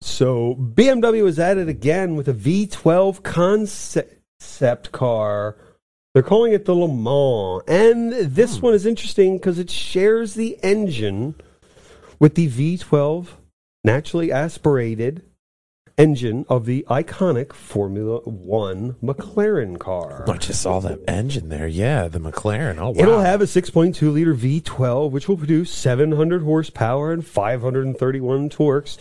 So 0.01 0.55
BMW 0.55 1.27
is 1.27 1.39
at 1.39 1.57
it 1.57 1.69
again 1.69 2.15
with 2.15 2.27
a 2.27 2.33
V12 2.33 3.21
concept 3.21 4.91
car. 4.91 5.57
They're 6.13 6.24
calling 6.24 6.53
it 6.53 6.65
the 6.65 6.75
Le 6.75 6.88
Mans. 6.88 7.63
And 7.67 8.13
this 8.13 8.63
one 8.63 8.74
is 8.74 8.88
interesting 8.88 9.38
because 9.38 9.59
it 9.59 9.69
shares 9.69 10.33
the 10.33 10.57
engine 10.63 11.35
with 12.19 12.33
the 12.33 12.50
V12 12.50 13.27
naturally 13.83 14.31
aspirated 14.31 15.21
engine 15.98 16.46
of 16.50 16.66
the 16.66 16.86
iconic 16.90 17.54
Formula 17.54 18.20
One 18.20 18.96
McLaren 19.04 19.80
car. 19.80 20.30
I 20.30 20.38
just 20.38 20.62
saw 20.62 20.80
that 20.82 21.00
engine 21.08 21.50
there. 21.50 21.68
Yeah, 21.68 22.08
the 22.08 22.20
McLaren. 22.20 22.78
Oh, 22.78 22.92
wow. 22.92 23.02
It'll 23.02 23.22
have 23.22 23.42
a 23.42 23.46
6.2 23.46 24.14
liter 24.14 24.36
V12, 24.36 25.10
which 25.12 25.28
will 25.28 25.38
produce 25.38 25.72
700 25.72 26.44
horsepower 26.44 27.12
and 27.12 27.25
531 27.25 28.50
torques, 28.50 28.98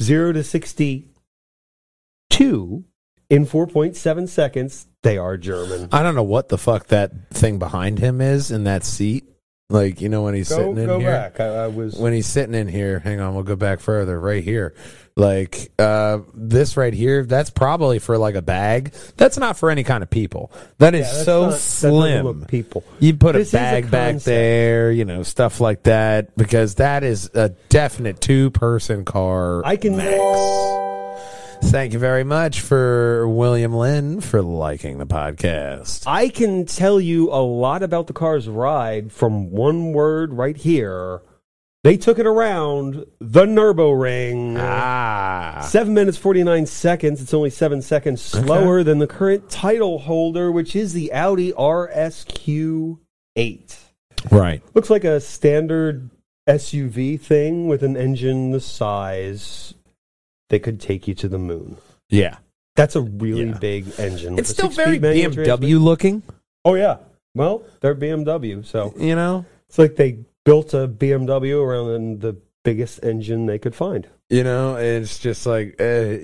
0 0.00 0.32
to 0.32 0.44
62 0.44 2.84
in 3.28 3.46
4.7 3.46 4.28
seconds. 4.28 4.86
They 5.02 5.18
are 5.18 5.36
German. 5.36 5.88
I 5.92 6.02
don't 6.02 6.14
know 6.14 6.22
what 6.22 6.48
the 6.48 6.58
fuck 6.58 6.86
that 6.88 7.30
thing 7.30 7.58
behind 7.58 7.98
him 7.98 8.20
is 8.20 8.50
in 8.50 8.64
that 8.64 8.84
seat. 8.84 9.24
Like, 9.68 10.00
you 10.00 10.08
know, 10.08 10.22
when 10.22 10.34
he's 10.34 10.48
Go, 10.48 10.56
sitting 10.58 10.78
in 10.78 10.86
go 10.86 11.00
here. 11.00 11.10
back. 11.10 11.40
I, 11.40 11.64
I 11.64 11.66
was. 11.66 11.96
When 11.96 12.12
he's 12.12 12.26
sitting 12.26 12.54
in 12.54 12.68
here, 12.68 13.00
hang 13.00 13.18
on, 13.20 13.34
we'll 13.34 13.42
go 13.42 13.56
back 13.56 13.80
further. 13.80 14.18
Right 14.18 14.44
here. 14.44 14.74
Like, 15.16 15.72
uh, 15.78 16.18
this 16.34 16.76
right 16.76 16.92
here, 16.92 17.24
that's 17.24 17.50
probably 17.50 17.98
for 17.98 18.16
like 18.18 18.34
a 18.36 18.42
bag. 18.42 18.92
That's 19.16 19.38
not 19.38 19.56
for 19.56 19.70
any 19.70 19.82
kind 19.82 20.02
of 20.04 20.10
people. 20.10 20.52
That 20.78 20.94
is 20.94 21.06
Yeah, 21.06 21.22
so 21.24 21.46
not- 21.50 21.58
slim. 21.58 22.44
people. 22.44 22.84
You 23.00 23.14
put 23.14 23.32
This 23.34 23.48
is 23.48 23.54
a 23.54 23.56
a 23.56 23.60
bag 23.60 23.90
back 23.90 24.16
there, 24.22 24.92
you 24.92 25.04
know, 25.06 25.22
stuff 25.24 25.58
like 25.60 25.82
that, 25.84 26.36
because 26.36 26.76
that 26.76 27.02
is 27.02 27.30
a 27.34 27.48
definite 27.70 28.20
two 28.20 28.50
person 28.50 29.04
car. 29.04 29.64
I 29.66 29.76
can. 29.76 29.94
Thank 31.68 31.92
you 31.92 31.98
very 31.98 32.22
much 32.22 32.60
for 32.60 33.28
William 33.28 33.74
Lynn 33.74 34.20
for 34.20 34.40
liking 34.40 34.98
the 34.98 35.06
podcast. 35.06 36.04
I 36.06 36.28
can 36.28 36.64
tell 36.64 37.00
you 37.00 37.30
a 37.30 37.42
lot 37.42 37.82
about 37.82 38.06
the 38.06 38.12
car's 38.12 38.48
ride 38.48 39.10
from 39.12 39.50
one 39.50 39.92
word 39.92 40.32
right 40.32 40.56
here. 40.56 41.22
They 41.82 41.96
took 41.96 42.20
it 42.20 42.26
around 42.26 43.04
the 43.20 43.46
Nürburgring. 43.46 44.56
Ah. 44.60 45.66
Seven 45.68 45.92
minutes, 45.92 46.16
49 46.16 46.66
seconds. 46.66 47.20
It's 47.20 47.34
only 47.34 47.50
seven 47.50 47.82
seconds 47.82 48.22
slower 48.22 48.84
than 48.84 48.98
the 48.98 49.08
current 49.08 49.50
title 49.50 49.98
holder, 49.98 50.52
which 50.52 50.76
is 50.76 50.92
the 50.92 51.12
Audi 51.12 51.52
RSQ8. 51.52 52.96
Right. 54.30 54.62
Looks 54.74 54.88
like 54.88 55.04
a 55.04 55.20
standard 55.20 56.10
SUV 56.48 57.20
thing 57.20 57.66
with 57.66 57.82
an 57.82 57.96
engine 57.96 58.52
the 58.52 58.60
size 58.60 59.74
that 60.48 60.60
could 60.62 60.80
take 60.80 61.08
you 61.08 61.14
to 61.14 61.28
the 61.28 61.38
moon. 61.38 61.76
Yeah. 62.08 62.36
That's 62.76 62.94
a 62.96 63.00
really 63.00 63.46
Yeah. 63.48 63.58
big 63.58 63.86
engine. 63.98 64.38
It's 64.38 64.50
still 64.50 64.68
very 64.68 64.98
BMW 64.98 65.78
looking, 65.82 66.22
Oh, 66.64 66.74
yeah. 66.74 66.96
Well, 67.34 67.62
they're 67.80 67.94
BMW, 67.94 68.62
so 68.66 68.92
you 68.98 69.14
know? 69.14 69.44
it's 69.68 69.78
like 69.78 69.96
they 69.96 70.18
built 70.44 70.74
a 70.74 70.88
BMW 70.88 71.60
around 71.62 72.20
the 72.20 72.36
biggest 72.64 73.02
engine 73.04 73.46
they 73.46 73.58
could 73.58 73.74
find. 73.74 74.06
You 74.28 74.42
know, 74.42 74.74
it's 74.76 75.18
just 75.20 75.46
like, 75.46 75.76
uh, 75.80 76.18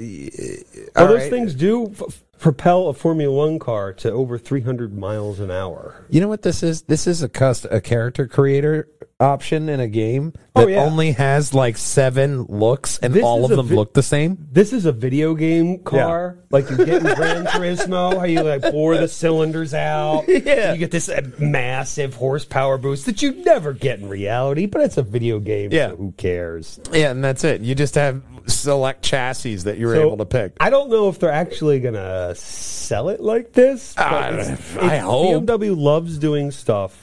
Well, 0.96 1.08
those 1.08 1.28
things 1.28 1.54
do 1.54 1.86
f- 1.92 2.24
propel 2.38 2.88
a 2.88 2.94
Formula 2.94 3.32
One 3.32 3.58
car 3.60 3.92
to 3.94 4.10
over 4.10 4.36
300 4.38 4.96
miles 4.98 5.38
an 5.38 5.50
hour. 5.52 6.04
You 6.10 6.20
know 6.20 6.28
what 6.28 6.42
this 6.42 6.62
is? 6.64 6.82
This 6.82 7.06
is 7.06 7.22
a 7.22 7.28
cust 7.28 7.66
a 7.70 7.80
character 7.80 8.26
creator 8.26 8.88
option 9.20 9.68
in 9.68 9.78
a 9.80 9.86
game 9.88 10.32
Oh, 10.54 10.66
that 10.66 10.72
yeah. 10.72 10.84
only 10.84 11.12
has 11.12 11.54
like 11.54 11.76
seven 11.78 12.42
looks, 12.44 12.98
and 12.98 13.14
This 13.14 13.22
all 13.24 13.44
of 13.44 13.50
them 13.56 13.68
vi- 13.68 13.74
look 13.74 13.94
the 13.94 14.02
same. 14.02 14.36
This 14.52 14.72
is 14.74 14.84
a 14.84 14.92
video 14.92 15.34
game 15.34 15.78
car, 15.78 16.36
like 16.50 16.68
you 16.68 16.76
get 16.76 16.88
in 17.06 17.14
Gran 17.14 17.46
Turismo, 17.46 18.18
how 18.18 18.24
you 18.24 18.42
like 18.42 18.60
bore 18.70 18.96
the 18.98 19.08
cylinders 19.08 19.72
out. 19.74 20.24
Yeah. 20.28 20.72
you 20.72 20.78
get 20.78 20.90
this 20.90 21.08
uh, 21.08 21.22
massive 21.38 22.14
horsepower 22.14 22.76
boost 22.78 23.06
that 23.06 23.22
you 23.22 23.32
never 23.44 23.72
get 23.72 24.00
in 24.00 24.08
reality, 24.08 24.66
but 24.66 24.82
it's 24.82 24.96
a 24.98 25.02
video 25.02 25.38
game. 25.38 25.70
Yeah. 25.72 25.90
so 25.90 25.96
who 25.96 26.12
cares? 26.12 26.80
Yeah, 26.92 27.10
and 27.12 27.22
that's 27.24 27.44
it. 27.44 27.60
You 27.62 27.74
just 27.74 27.94
have 27.94 28.22
select 28.46 29.02
chassis 29.02 29.54
that 29.56 29.78
you're 29.78 29.94
So, 29.94 30.02
able 30.06 30.16
to 30.18 30.24
pick. 30.26 30.52
I 30.60 30.68
don't 30.68 30.90
know 30.90 31.08
if 31.08 31.18
they're 31.20 31.30
actually 31.32 31.78
gonna 31.80 32.34
sell 32.34 33.08
it 33.08 33.20
like 33.20 33.52
this. 33.52 33.94
but 33.94 34.04
I- 34.06 34.28
it's- 34.40 34.76
I 34.76 34.96
hope. 34.98 35.44
BMW 35.46 35.74
loves 35.76 36.18
doing 36.18 36.50
stuff 36.50 37.01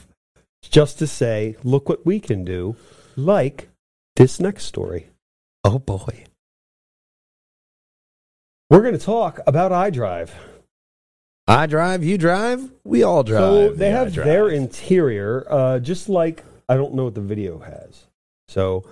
just 0.62 0.98
to 0.98 1.06
say, 1.06 1.56
"Look 1.64 1.88
what 1.88 2.04
we 2.04 2.20
can 2.20 2.44
do," 2.44 2.76
like 3.16 3.68
this 4.16 4.40
next 4.40 4.64
story. 4.64 5.08
Oh 5.64 5.78
boy. 5.78 6.24
We're 8.70 8.82
going 8.82 8.96
to 8.96 9.04
talk 9.04 9.40
about 9.46 9.72
iDrive. 9.72 10.30
I 11.48 11.66
drive, 11.66 12.04
you 12.04 12.16
drive, 12.16 12.70
we 12.84 13.02
all 13.02 13.24
drive. 13.24 13.40
So 13.40 13.72
they 13.72 13.88
Yeah, 13.88 14.04
have 14.04 14.14
their 14.14 14.48
interior, 14.48 15.44
uh, 15.50 15.80
just 15.80 16.08
like 16.08 16.44
I 16.68 16.76
don't 16.76 16.94
know 16.94 17.04
what 17.04 17.16
the 17.16 17.20
video 17.20 17.58
has. 17.58 18.06
So 18.46 18.84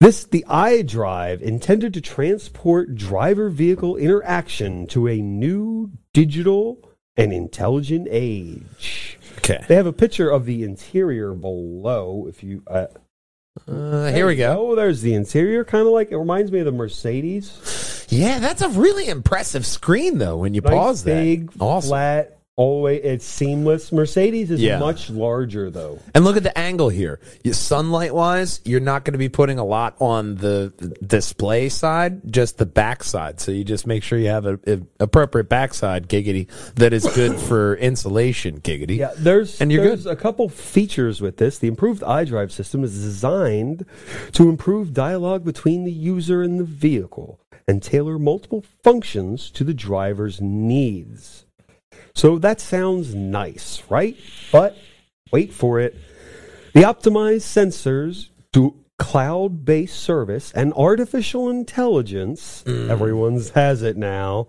this 0.00 0.24
the 0.24 0.44
iDrive 0.48 1.40
intended 1.40 1.94
to 1.94 2.00
transport 2.00 2.96
driver 2.96 3.48
vehicle 3.48 3.96
interaction 3.96 4.88
to 4.88 5.06
a 5.06 5.20
new 5.20 5.92
digital 6.12 6.90
and 7.16 7.32
intelligent 7.32 8.08
age. 8.10 9.18
Okay. 9.38 9.64
They 9.68 9.74
have 9.76 9.86
a 9.86 9.92
picture 9.92 10.30
of 10.30 10.46
the 10.46 10.62
interior 10.64 11.32
below. 11.34 12.26
If 12.28 12.42
you 12.42 12.62
uh, 12.66 12.86
Uh, 13.68 14.10
here 14.12 14.26
we 14.26 14.36
go. 14.36 14.70
Oh, 14.70 14.74
there's 14.76 15.02
the 15.02 15.14
interior. 15.14 15.64
Kind 15.64 15.86
of 15.86 15.92
like 15.92 16.10
it 16.10 16.16
reminds 16.16 16.50
me 16.52 16.60
of 16.60 16.64
the 16.64 16.72
Mercedes. 16.72 18.06
Yeah, 18.08 18.38
that's 18.40 18.62
a 18.62 18.68
really 18.68 19.08
impressive 19.08 19.64
screen 19.66 20.18
though 20.18 20.36
when 20.38 20.54
you 20.54 20.60
Nice, 20.60 20.72
pause 20.72 21.04
that. 21.04 21.14
big, 21.22 21.50
awesome. 21.60 21.88
flat 21.88 22.38
way. 22.56 22.96
It's 22.96 23.24
seamless. 23.24 23.92
Mercedes 23.92 24.50
is 24.50 24.60
Yeah. 24.60 24.78
much 24.78 25.08
larger 25.08 25.70
though. 25.70 25.98
And 26.14 26.24
look 26.24 26.36
at 26.36 26.42
the 26.42 26.56
angle 26.56 26.90
here. 26.90 27.18
Sunlight 27.50 28.14
wise, 28.14 28.60
you're 28.64 28.80
not 28.80 29.04
going 29.04 29.12
to 29.12 29.18
be 29.18 29.28
putting 29.30 29.58
a 29.58 29.64
lot 29.64 29.96
on 30.00 30.36
the 30.36 30.72
display 31.04 31.68
side, 31.70 32.30
just 32.30 32.58
the 32.58 32.66
back 32.66 33.04
side. 33.04 33.40
So 33.40 33.52
you 33.52 33.64
just 33.64 33.86
make 33.86 34.02
sure 34.02 34.18
you 34.18 34.28
have 34.28 34.44
a, 34.46 34.58
a 34.66 34.80
appropriate 35.00 35.48
backside 35.48 36.08
giggity 36.08 36.48
that 36.74 36.92
is 36.92 37.06
good 37.14 37.36
for 37.48 37.74
insulation 37.76 38.60
giggity. 38.60 38.98
Yeah, 38.98 39.12
there's 39.16 39.60
And 39.60 39.72
you're 39.72 39.84
there's 39.84 40.04
good. 40.04 40.12
a 40.12 40.16
couple 40.16 40.48
features 40.48 41.20
with 41.22 41.38
this. 41.38 41.58
The 41.58 41.68
improved 41.68 42.02
iDrive 42.02 42.50
system 42.50 42.84
is 42.84 42.92
designed 43.02 43.86
to 44.32 44.48
improve 44.48 44.92
dialogue 44.92 45.44
between 45.44 45.84
the 45.84 45.92
user 45.92 46.42
and 46.42 46.60
the 46.60 46.64
vehicle 46.64 47.40
and 47.66 47.82
tailor 47.82 48.18
multiple 48.18 48.62
functions 48.82 49.50
to 49.52 49.64
the 49.64 49.72
driver's 49.74 50.40
needs. 50.40 51.46
So 52.14 52.38
that 52.38 52.60
sounds 52.60 53.14
nice, 53.14 53.82
right? 53.88 54.16
But 54.50 54.76
wait 55.30 55.52
for 55.52 55.80
it. 55.80 55.96
The 56.74 56.82
optimized 56.82 57.42
sensors 57.42 58.28
do 58.52 58.76
cloud-based 58.98 59.98
service 59.98 60.52
and 60.52 60.72
artificial 60.74 61.50
intelligence. 61.50 62.62
Mm. 62.66 62.88
Everyone's 62.88 63.50
has 63.50 63.82
it 63.82 63.96
now. 63.96 64.48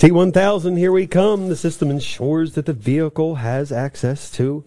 T1000, 0.00 0.78
here 0.78 0.90
we 0.90 1.06
come. 1.06 1.48
The 1.48 1.56
system 1.56 1.90
ensures 1.90 2.54
that 2.54 2.66
the 2.66 2.72
vehicle 2.72 3.36
has 3.36 3.70
access 3.70 4.30
to 4.32 4.64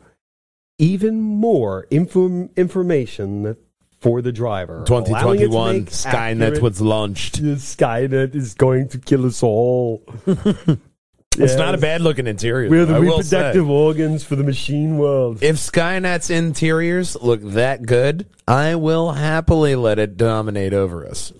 even 0.78 1.22
more 1.22 1.88
info- 1.90 2.50
information 2.56 3.44
that, 3.44 3.58
for 4.00 4.22
the 4.22 4.32
driver. 4.32 4.84
allowing 4.88 5.40
it 5.40 5.46
to 5.46 5.48
2021 5.48 5.86
Skynet 5.88 6.42
accurate- 6.42 6.62
was 6.62 6.82
launched. 6.82 7.42
Skynet 7.42 8.36
is 8.36 8.54
going 8.54 8.88
to 8.90 8.98
kill 9.00 9.26
us 9.26 9.42
all. 9.42 10.04
It's 11.38 11.56
not 11.56 11.76
a 11.76 11.78
bad 11.78 12.02
looking 12.02 12.28
interior. 12.28 12.70
We're 12.70 12.86
the 12.86 13.00
reproductive 13.00 13.70
organs 13.70 14.24
for 14.24 14.36
the 14.36 14.44
machine 14.44 14.98
world. 14.98 15.42
If 15.42 15.58
Skynet's 15.58 16.30
interiors 16.30 17.16
look 17.22 17.42
that 17.42 17.86
good, 17.86 18.28
I 18.48 18.76
will 18.76 19.14
happily 19.14 19.76
let 19.76 20.00
it 20.00 20.18
dominate 20.18 20.74
over 20.74 21.06
us. 21.08 21.34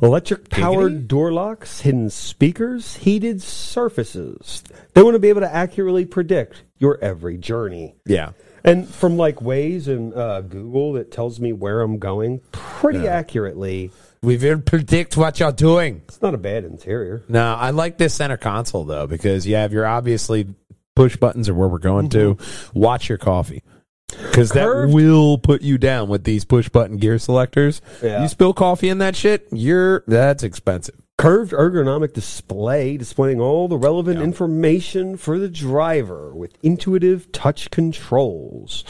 Electric 0.00 0.48
powered 0.48 1.08
door 1.08 1.32
locks, 1.32 1.80
hidden 1.80 2.10
speakers, 2.10 2.96
heated 2.96 3.42
surfaces. 3.42 4.62
They 4.94 5.02
want 5.02 5.14
to 5.14 5.18
be 5.18 5.28
able 5.28 5.40
to 5.40 5.54
accurately 5.54 6.04
predict 6.04 6.62
your 6.78 6.98
every 7.02 7.38
journey. 7.38 7.94
Yeah. 8.06 8.32
And 8.64 8.88
from 8.88 9.16
like 9.16 9.36
Waze 9.36 9.88
and 9.88 10.14
uh, 10.14 10.40
Google, 10.42 10.92
that 10.92 11.10
tells 11.10 11.40
me 11.40 11.52
where 11.52 11.80
I'm 11.80 11.98
going 11.98 12.40
pretty 12.52 13.08
accurately. 13.08 13.90
We 14.22 14.36
will 14.36 14.60
predict 14.60 15.16
what 15.16 15.40
you're 15.40 15.50
doing. 15.50 16.02
It's 16.06 16.22
not 16.22 16.32
a 16.34 16.38
bad 16.38 16.64
interior. 16.64 17.24
No, 17.28 17.54
I 17.54 17.70
like 17.70 17.98
this 17.98 18.14
center 18.14 18.36
console 18.36 18.84
though 18.84 19.06
because 19.08 19.46
you 19.46 19.56
have 19.56 19.72
your 19.72 19.84
obviously 19.86 20.46
push 20.94 21.16
buttons 21.16 21.48
or 21.48 21.54
where 21.54 21.68
we're 21.68 21.78
going 21.78 22.08
to. 22.10 22.36
Mm-hmm. 22.36 22.78
Watch 22.78 23.08
your 23.08 23.18
coffee. 23.18 23.62
Because 24.08 24.50
that 24.50 24.66
Curved- 24.66 24.94
will 24.94 25.38
put 25.38 25.62
you 25.62 25.76
down 25.78 26.08
with 26.08 26.22
these 26.24 26.44
push 26.44 26.68
button 26.68 26.98
gear 26.98 27.18
selectors. 27.18 27.80
Yeah. 28.02 28.22
You 28.22 28.28
spill 28.28 28.52
coffee 28.52 28.90
in 28.90 28.98
that 28.98 29.16
shit, 29.16 29.48
you're 29.50 30.04
that's 30.06 30.42
expensive. 30.42 30.94
Curved 31.18 31.52
ergonomic 31.52 32.12
display 32.12 32.96
displaying 32.96 33.40
all 33.40 33.68
the 33.68 33.76
relevant 33.78 34.20
information 34.20 35.16
for 35.16 35.38
the 35.38 35.48
driver 35.48 36.34
with 36.34 36.52
intuitive 36.62 37.30
touch 37.32 37.70
controls. 37.70 38.84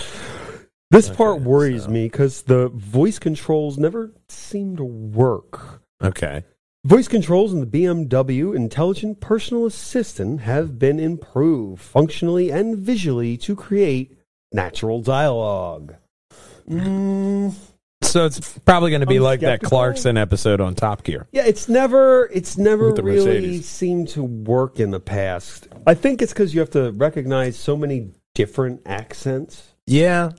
This 0.92 1.10
part 1.10 1.40
worries 1.40 1.88
me 1.88 2.04
because 2.06 2.42
the 2.42 2.68
voice 2.68 3.18
controls 3.18 3.78
never 3.78 4.12
seem 4.28 4.76
to 4.76 4.84
work. 4.84 5.82
Okay. 6.02 6.44
Voice 6.84 7.08
controls 7.08 7.52
in 7.52 7.60
the 7.60 7.66
BMW 7.66 8.54
Intelligent 8.54 9.20
Personal 9.20 9.66
Assistant 9.66 10.40
have 10.40 10.78
been 10.78 10.98
improved 11.00 11.80
functionally 11.80 12.50
and 12.50 12.76
visually 12.76 13.36
to 13.38 13.54
create 13.56 14.16
natural 14.52 15.00
dialogue. 15.00 15.94
Mm, 16.68 17.54
So 18.02 18.26
it's 18.26 18.58
probably 18.60 18.90
going 18.90 19.00
to 19.00 19.06
be 19.06 19.16
I'm 19.16 19.22
like 19.22 19.40
that. 19.40 19.62
Clarkson 19.62 20.16
episode 20.16 20.60
on 20.60 20.74
Top 20.74 21.04
Gear. 21.04 21.26
yeah, 21.32 21.44
it's 21.46 21.68
never 21.68 22.28
it's 22.32 22.58
never 22.58 22.92
the 22.92 23.02
really 23.02 23.26
Mercedes. 23.40 23.68
seemed 23.68 24.08
to 24.08 24.22
work 24.24 24.80
in 24.80 24.90
the 24.90 25.00
past. 25.00 25.68
I 25.86 25.94
think 25.94 26.20
it's 26.20 26.32
because 26.32 26.52
you 26.52 26.60
have 26.60 26.70
to 26.70 26.90
recognize 26.92 27.56
so 27.56 27.76
many 27.76 28.10
different 28.34 28.82
accents. 28.86 29.68
Yeah. 29.86 30.32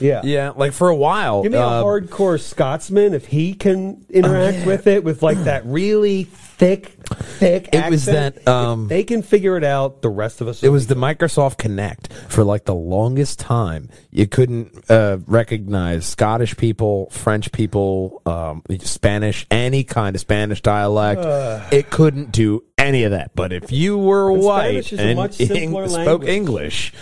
Yeah. 0.00 0.22
Yeah. 0.24 0.52
Like 0.54 0.72
for 0.72 0.88
a 0.88 0.96
while. 0.96 1.42
Give 1.42 1.52
me 1.52 1.58
a 1.58 1.62
uh, 1.62 1.82
hardcore 1.82 2.40
Scotsman 2.40 3.14
if 3.14 3.26
he 3.26 3.54
can 3.54 4.04
interact 4.10 4.58
yeah. 4.58 4.66
with 4.66 4.86
it 4.86 5.04
with 5.04 5.22
like 5.22 5.38
that 5.44 5.64
really 5.66 6.24
thick, 6.24 6.96
thick. 7.08 7.68
It 7.72 7.90
was 7.90 8.06
that, 8.06 8.46
um, 8.46 8.84
If 8.84 8.88
they 8.88 9.04
can 9.04 9.22
figure 9.22 9.56
it 9.56 9.64
out. 9.64 10.02
The 10.02 10.08
rest 10.08 10.40
of 10.40 10.48
us. 10.48 10.62
It 10.62 10.68
was 10.68 10.86
the 10.86 10.94
Microsoft 10.94 11.56
Kinect 11.56 12.12
for 12.30 12.44
like 12.44 12.64
the 12.64 12.74
longest 12.74 13.38
time. 13.38 13.88
You 14.10 14.26
couldn't 14.26 14.90
uh, 14.90 15.18
recognize 15.26 16.06
Scottish 16.06 16.56
people, 16.56 17.10
French 17.10 17.52
people, 17.52 18.22
um, 18.26 18.62
Spanish, 18.80 19.46
any 19.50 19.84
kind 19.84 20.14
of 20.16 20.20
Spanish 20.20 20.60
dialect. 20.60 21.72
it 21.72 21.90
couldn't 21.90 22.32
do 22.32 22.64
any 22.78 23.04
of 23.04 23.12
that. 23.12 23.34
But 23.34 23.52
if 23.52 23.72
you 23.72 23.98
were 23.98 24.30
And 24.32 24.42
white 24.42 24.92
a 24.92 25.00
and 25.00 25.34
spoke. 25.90 26.24
English, 26.24 26.92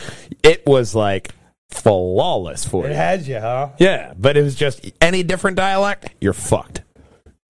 it 0.43 0.67
was 0.67 0.95
like 0.95 1.35
flawless 1.73 2.65
for 2.65 2.85
It 2.87 2.91
you. 2.91 2.95
has 2.95 3.29
you, 3.29 3.41
huh? 3.41 3.71
Yeah, 3.79 4.13
but 4.17 4.37
it 4.37 4.43
was 4.43 4.55
just 4.55 4.91
any 5.01 5.23
different 5.23 5.57
dialect, 5.57 6.11
you're 6.21 6.33
fucked. 6.33 6.83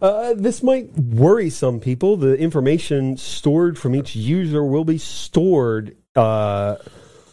Uh, 0.01 0.35
this 0.37 0.63
might 0.63 0.93
worry 0.99 1.49
some 1.51 1.79
people. 1.79 2.17
The 2.17 2.37
information 2.37 3.17
stored 3.17 3.79
from 3.79 3.95
each 3.95 4.17
user 4.17 4.65
will 4.65 4.85
be 4.85 4.99
stored 4.99 5.97
uh, 6.17 6.77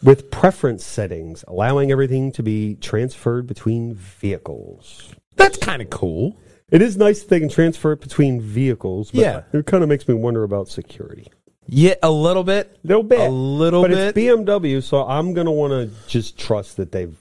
with 0.04 0.30
preference 0.30 0.86
settings, 0.86 1.44
allowing 1.48 1.92
everything 1.92 2.32
to 2.34 2.44
be 2.44 2.76
transferred 2.76 3.48
between 3.48 3.96
vehicles. 3.96 5.14
That's 5.36 5.58
kind 5.58 5.82
of 5.82 5.90
cool. 5.90 6.38
It 6.70 6.84
is 6.84 6.96
nice 6.98 7.22
that 7.22 7.30
they 7.30 7.40
can 7.40 7.50
transfer 7.50 7.94
it 7.94 8.02
between 8.02 8.40
vehicles, 8.40 9.10
but 9.10 9.22
Yeah. 9.22 9.42
it 9.52 9.66
kind 9.66 9.82
of 9.82 9.90
makes 9.90 10.08
me 10.08 10.14
wonder 10.14 10.44
about 10.44 10.68
security. 10.68 11.28
Yeah, 11.72 11.96
a 12.04 12.12
little 12.12 12.44
bit. 12.44 12.80
little 12.84 13.04
bit. 13.04 13.20
A 13.20 13.30
little 13.30 13.82
but 13.82 13.92
bit. 13.92 14.16
But 14.16 14.22
it's 14.22 14.28
BMW, 14.28 14.84
so 14.84 15.06
I'm 15.06 15.34
going 15.34 15.46
to 15.46 15.52
want 15.52 15.72
to 15.72 16.08
just 16.08 16.38
trust 16.38 16.78
that 16.78 16.92
they've 16.92 17.18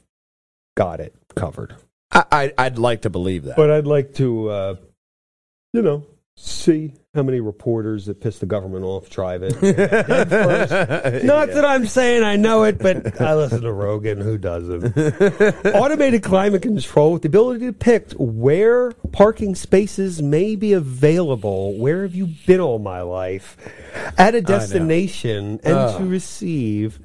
got 0.76 1.00
it 1.00 1.14
covered. 1.34 1.74
I, 2.12 2.24
I, 2.30 2.52
I'd 2.58 2.78
like 2.78 3.02
to 3.02 3.10
believe 3.10 3.44
that. 3.44 3.56
But 3.56 3.70
I'd 3.70 3.86
like 3.86 4.14
to, 4.14 4.48
uh, 4.48 4.76
you 5.72 5.82
know, 5.82 6.06
see 6.40 6.92
how 7.14 7.22
many 7.22 7.40
reporters 7.40 8.06
that 8.06 8.20
piss 8.20 8.38
the 8.38 8.46
government 8.46 8.84
off 8.84 9.10
drive 9.10 9.42
it. 9.42 9.54
Not 11.24 11.48
that 11.48 11.64
I'm 11.64 11.86
saying 11.86 12.22
I 12.22 12.36
know 12.36 12.62
it, 12.62 12.78
but 12.78 13.20
I 13.20 13.34
listen 13.34 13.62
to 13.62 13.72
Rogan. 13.72 14.20
Who 14.20 14.38
doesn't? 14.38 14.96
Automated 15.74 16.22
climate 16.22 16.62
control 16.62 17.14
with 17.14 17.22
the 17.22 17.28
ability 17.28 17.66
to 17.66 17.72
pick 17.72 18.12
where 18.12 18.92
parking 19.12 19.56
spaces 19.56 20.22
may 20.22 20.54
be 20.54 20.72
available. 20.72 21.76
Where 21.76 22.02
have 22.02 22.14
you 22.14 22.28
been 22.46 22.60
all 22.60 22.78
my 22.78 23.00
life? 23.00 23.56
At 24.16 24.36
a 24.36 24.40
destination 24.40 25.60
and 25.64 25.98
to 25.98 26.04
receive 26.04 27.00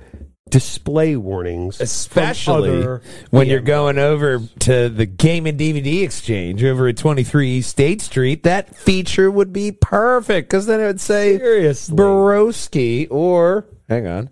display 0.50 1.16
warnings. 1.16 1.80
Especially 1.82 3.00
when 3.32 3.48
you're 3.48 3.60
going 3.62 3.98
over 3.98 4.40
to 4.60 4.90
the 4.90 5.06
Game 5.06 5.46
and 5.48 5.60
DVD 5.60 6.04
Exchange 6.04 6.64
over 6.64 6.88
at 6.88 6.98
23 6.98 7.62
State 7.62 8.02
Street, 8.02 8.44
that 8.44 8.76
feature 8.76 9.32
would 9.32 9.52
be 9.54 9.72
perfect 9.72 10.50
because 10.50 10.66
then 10.66 10.80
it 10.80 10.86
would 10.86 11.02
say 11.02 11.38
Seriously. 11.38 11.96
Borowski 11.96 13.08
or, 13.08 13.66
hang 13.90 14.06
on, 14.08 14.30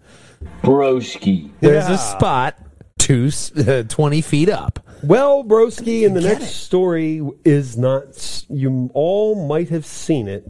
Broski. 0.63 1.50
there's 1.60 1.88
Yeah. 1.89 1.95
a 1.95 1.97
spot 1.97 2.58
two, 3.00 3.32
uh, 3.67 3.84
20 3.84 4.21
feet 4.21 4.50
up. 4.50 4.80
Well, 5.04 5.43
Broski, 5.43 6.06
and 6.06 6.15
the 6.15 6.21
next 6.21 6.43
it. 6.43 6.47
story 6.47 7.21
is 7.43 7.76
not. 7.76 8.45
You 8.50 8.91
all 8.93 9.47
might 9.47 9.69
have 9.69 9.86
seen 9.88 10.28
it. 10.28 10.47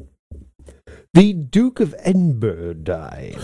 The 1.14 1.32
Duke 1.32 1.80
of 1.80 1.96
Edinburgh 2.00 2.74
died. 2.84 3.38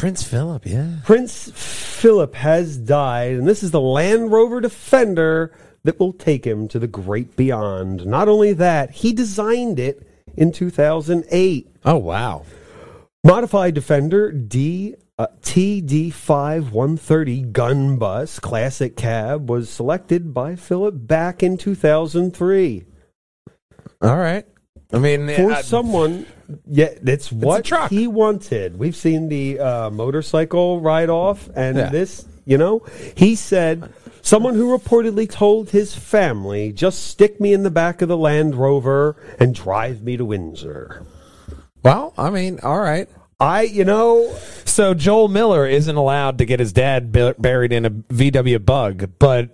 Prince 0.00 0.22
Philip, 0.22 0.64
yeah. 0.64 0.96
Prince 1.04 1.50
Philip 1.54 2.34
has 2.36 2.78
died, 2.78 3.34
and 3.34 3.46
this 3.46 3.62
is 3.62 3.70
the 3.70 3.82
Land 3.82 4.32
Rover 4.32 4.58
Defender 4.58 5.54
that 5.84 6.00
will 6.00 6.14
take 6.14 6.46
him 6.46 6.68
to 6.68 6.78
the 6.78 6.86
great 6.86 7.36
beyond. 7.36 8.06
Not 8.06 8.26
only 8.26 8.54
that, 8.54 8.92
he 8.92 9.12
designed 9.12 9.78
it 9.78 10.08
in 10.38 10.52
2008. 10.52 11.76
Oh, 11.84 11.96
wow. 11.98 12.46
Modified 13.24 13.74
Defender 13.74 14.32
D 14.32 14.94
uh, 15.18 15.26
TD5 15.42 16.70
130 16.70 17.42
gun 17.42 17.98
bus 17.98 18.38
classic 18.38 18.96
cab 18.96 19.50
was 19.50 19.68
selected 19.68 20.32
by 20.32 20.56
Philip 20.56 20.94
back 20.96 21.42
in 21.42 21.58
2003 21.58 22.86
All 24.00 24.16
right. 24.16 24.46
I 24.92 24.98
mean, 24.98 25.28
for 25.28 25.52
I- 25.52 25.62
someone. 25.62 26.26
Yeah, 26.68 26.88
that's 27.00 27.30
what 27.30 27.64
he 27.90 28.08
wanted. 28.08 28.76
We've 28.76 28.96
seen 28.96 29.28
the 29.28 29.60
uh, 29.60 29.90
motorcycle 29.90 30.80
ride 30.80 31.08
off, 31.08 31.48
and 31.54 31.76
Yeah. 31.76 31.90
this, 31.90 32.24
you 32.44 32.58
know, 32.58 32.82
he 33.14 33.36
said 33.36 33.88
someone 34.22 34.54
who 34.56 34.76
reportedly 34.76 35.30
told 35.30 35.70
his 35.70 35.94
family, 35.94 36.72
"Just 36.72 37.06
stick 37.06 37.40
me 37.40 37.52
in 37.52 37.62
the 37.62 37.70
back 37.70 38.02
of 38.02 38.08
the 38.08 38.16
Land 38.16 38.56
Rover 38.56 39.14
and 39.38 39.54
drive 39.54 40.02
me 40.02 40.16
to 40.16 40.24
Windsor." 40.24 41.04
well, 41.84 42.12
I 42.18 42.30
mean, 42.30 42.58
all 42.64 42.80
right. 42.80 43.08
I, 43.38 43.62
you 43.62 43.84
know, 43.84 44.34
So 44.66 44.92
Joel 44.92 45.28
Miller 45.28 45.66
isn't 45.66 45.96
allowed 45.96 46.38
to 46.38 46.44
get 46.44 46.58
his 46.60 46.72
dad 46.72 47.10
buried 47.12 47.72
in 47.72 47.84
a 47.86 47.90
VW 47.90 48.58
Bug, 48.64 49.08
but 49.18 49.48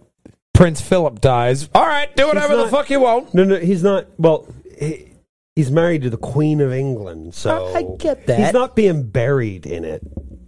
Prince 0.55 0.81
Philip 0.81 1.21
dies. 1.21 1.69
All 1.75 1.87
right, 1.87 2.15
do 2.17 2.27
whatever 2.27 2.57
the 2.57 2.69
fuck 2.69 2.89
you 2.91 3.01
want. 3.01 3.33
no, 3.35 3.45
no, 3.45 3.57
he's 3.57 3.83
not. 3.85 4.07
Well, 4.19 4.49
he, 4.79 5.09
he's 5.57 5.71
married 5.71 6.03
to 6.03 6.11
the 6.11 6.17
Queen 6.17 6.61
of 6.61 6.73
England, 6.73 7.35
so 7.35 7.75
I 7.75 7.83
get 7.99 8.27
that. 8.27 8.39
He's 8.39 8.53
not 8.53 8.77
being 8.77 9.03
buried 9.09 9.67
in 9.67 9.85
it. 9.85 10.03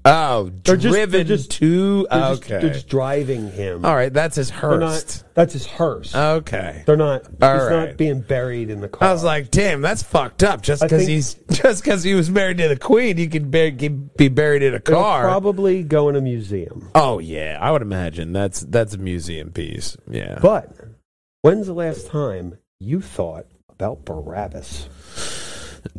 Oh, 0.04 0.50
They're 0.64 0.76
just- 0.76 0.94
driven 0.94 1.10
they're 1.10 1.24
just- 1.24 1.50
to. 1.50 2.06
They're, 2.10 2.20
just, 2.20 2.42
okay. 2.44 2.60
they're 2.62 2.72
just 2.72 2.88
driving 2.88 3.50
him. 3.50 3.84
All 3.84 3.94
right, 3.94 4.10
that's 4.12 4.36
his 4.36 4.50
They're 4.50 4.78
not- 4.78 4.92
hearse. 4.92 5.24
that's 5.34 5.52
his 5.52 5.66
hearse. 5.66 6.14
Okay. 6.14 6.82
They're 6.86 6.96
not. 6.96 7.26
All 7.42 7.52
he's 7.54 7.62
right. 7.64 7.88
not 7.88 7.96
being 7.98 8.20
buried 8.22 8.70
in 8.70 8.80
the 8.80 8.88
car. 8.88 9.08
I 9.08 9.12
was 9.12 9.22
like, 9.24 9.50
damn, 9.50 9.82
that's 9.82 10.02
fucked 10.02 10.42
up. 10.44 10.62
Just 10.62 10.80
because 10.82 11.06
he's 11.06 11.34
just 11.50 11.82
because 11.84 12.04
he 12.04 12.14
was 12.14 12.30
married 12.30 12.56
to 12.58 12.68
the 12.68 12.76
queen, 12.78 13.28
can 13.28 13.50
bar- 13.50 13.70
be 14.16 14.28
buried 14.28 14.62
in 14.62 14.72
a 14.72 14.80
car. 14.80 15.24
probably 15.24 15.82
go 15.82 16.08
in 16.08 16.16
a 16.16 16.22
museum. 16.22 16.88
oh 16.94 17.18
yeah, 17.18 17.58
I 17.60 17.70
would 17.70 17.82
imagine 17.82 18.32
that's 18.32 18.60
that's 18.60 18.94
a 18.94 18.98
museum 18.98 19.50
piece. 19.50 19.96
Yeah. 20.08 20.38
But 20.40 20.72
when's 21.42 21.66
the 21.66 21.74
last 21.74 22.06
time 22.06 22.56
you 22.80 23.02
thought 23.02 23.46
about 23.78 24.04
Barabbas? 24.04 24.88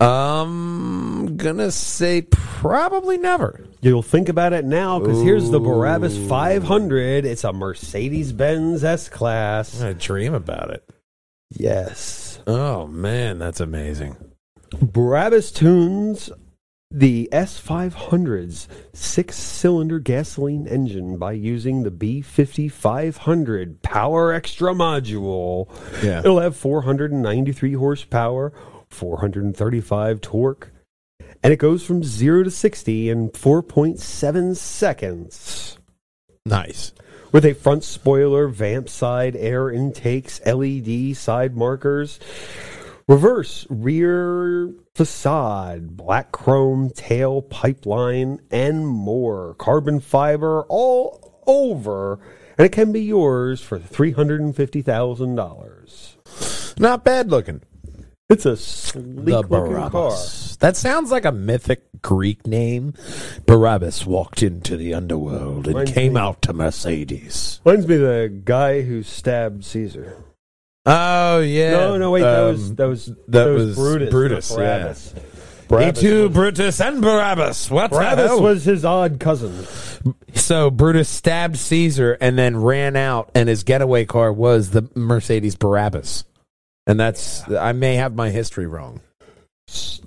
Um, 0.02 1.36
gonna 1.38 1.72
say 1.72 2.24
probably 2.24 3.18
never. 3.18 3.66
You'll 3.82 4.02
think 4.02 4.28
about 4.28 4.52
it 4.52 4.66
now 4.66 5.00
because 5.00 5.22
here's 5.24 5.50
the 5.50 5.62
Barabbas 5.62 6.18
500. 6.28 7.24
It's 7.26 7.46
a 7.46 7.54
Mercedes 7.54 8.34
Benz 8.34 8.84
S 8.84 9.08
I'm 9.08 9.14
Class. 9.18 9.80
gonna 9.80 9.94
dream 9.94 10.34
about 10.34 10.72
it. 10.72 10.84
Yes. 11.52 12.40
Oh 12.46 12.86
man, 12.88 13.40
that's 13.40 13.62
amazing. 13.62 14.18
Barabbas 14.82 15.50
tunes 15.52 16.30
the 16.92 17.30
S500's 17.32 18.68
six 18.94 19.36
cylinder 19.38 20.00
gasoline 20.00 20.68
engine 20.68 21.18
by 21.18 21.34
using 21.34 21.84
the 21.84 21.92
B5500 21.92 23.82
Power 23.84 24.34
Extra 24.34 24.74
module. 24.74 25.70
Yeah. 26.04 26.20
It'll 26.20 26.40
have 26.40 26.56
493 26.56 27.74
horsepower, 27.74 28.52
435 28.90 30.22
torque, 30.22 30.72
and 31.44 31.54
it 31.54 31.58
goes 31.58 31.86
from 31.86 32.04
0 32.04 32.44
to 32.46 32.52
60 32.52 33.10
in 33.10 33.30
4.7 33.30 34.56
seconds. 34.56 35.78
Nice. 36.46 36.94
With 37.32 37.46
a 37.46 37.54
front 37.54 37.84
spoiler, 37.84 38.48
vamp 38.48 38.90
side 38.90 39.36
air 39.36 39.70
intakes, 39.70 40.42
LED 40.44 41.16
side 41.16 41.56
markers, 41.56 42.20
reverse 43.08 43.68
rear 43.70 44.74
facade, 45.00 45.96
black 45.96 46.34
chrome 46.34 46.90
tail 46.90 47.42
pipeline, 47.42 48.42
and 48.52 48.86
more. 48.86 49.54
Carbon 49.54 50.02
fiber 50.02 50.66
all 50.68 51.42
over, 51.48 52.20
and 52.58 52.66
it 52.66 52.74
can 52.74 52.92
be 52.92 53.00
yours 53.00 53.62
for 53.62 53.80
$350,000. 53.80 56.78
Not 56.82 57.06
bad 57.06 57.32
looking. 57.32 57.62
It's 58.30 58.46
a 58.46 58.58
sleek 58.58 59.24
The 59.26 59.42
looking 59.44 59.90
car. 59.90 60.12
That 60.60 60.76
sounds 60.76 61.12
like 61.12 61.24
a 61.24 61.32
mythic 61.32 61.84
Greek 62.02 62.46
name. 62.46 62.94
Barabbas 63.46 64.06
walked 64.06 64.44
into 64.44 64.76
the 64.76 64.94
underworld 64.94 65.68
and 65.68 65.76
Reminds 65.76 65.94
came 65.94 66.16
me- 66.16 66.20
out 66.20 66.42
to 66.42 66.52
Mercedes. 66.52 67.62
Reminds 67.64 67.88
me 67.88 67.96
of 67.96 68.02
the 68.02 68.42
guy 68.44 68.82
who 68.82 69.02
stabbed 69.02 69.64
Caesar. 69.64 70.18
Oh 70.92 71.40
yeah. 71.40 71.72
No, 71.72 71.98
no, 71.98 72.12
wait, 72.12 72.22
that 72.22 72.40
Um, 72.44 72.52
was 72.52 72.76
that 72.76 72.86
was 72.88 73.12
that 73.28 73.46
was, 73.48 73.76
Brutus. 73.76 74.10
Brutus, 74.10 74.50
not 74.52 74.60
yeah. 74.60 74.78
Barabbas. 74.80 75.14
Me 75.16 75.22
Barabbas 75.68 76.00
too, 76.02 76.24
was- 76.24 76.34
Brutus 76.34 76.82
and 76.82 77.02
Barabbas. 77.02 77.70
What 77.70 77.92
the 77.92 77.98
Barabbas 77.98 78.28
hell? 78.28 78.42
was 78.42 78.66
his 78.66 78.84
odd 78.86 79.20
cousin. 79.20 79.66
So 80.34 80.72
Brutus 80.72 81.08
stabbed 81.10 81.58
Caesar 81.58 82.18
and 82.20 82.38
then 82.40 82.58
ran 82.58 82.96
out, 82.96 83.30
and 83.36 83.48
his 83.48 83.64
getaway 83.64 84.06
car 84.06 84.34
was 84.34 84.72
the 84.72 84.90
Mercedes 84.96 85.56
Barabbas. 85.56 86.24
And 86.88 87.00
that's 87.00 87.48
I 87.52 87.74
may 87.74 87.96
have 87.98 88.16
my 88.16 88.32
history 88.32 88.66
wrong. 88.66 89.02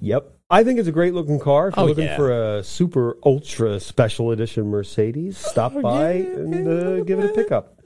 Yep. 0.01 0.29
I 0.51 0.65
think 0.65 0.81
it's 0.81 0.89
a 0.89 0.93
great 0.93 1.15
looking 1.15 1.39
car. 1.39 1.69
If 1.69 1.77
you're 1.77 1.85
Oh, 1.85 1.89
looking 1.89 2.05
yeah. 2.05 2.17
for 2.17 2.57
a 2.59 2.65
super 2.65 3.17
ultra 3.25 3.79
special 3.79 4.33
edition 4.33 4.67
Mercedes, 4.67 5.39
stop 5.39 5.81
by 5.81 6.11
and 6.13 6.67
uh, 6.69 7.05
give 7.05 7.21
it 7.21 7.27
a 7.31 7.33
pickup. 7.33 7.79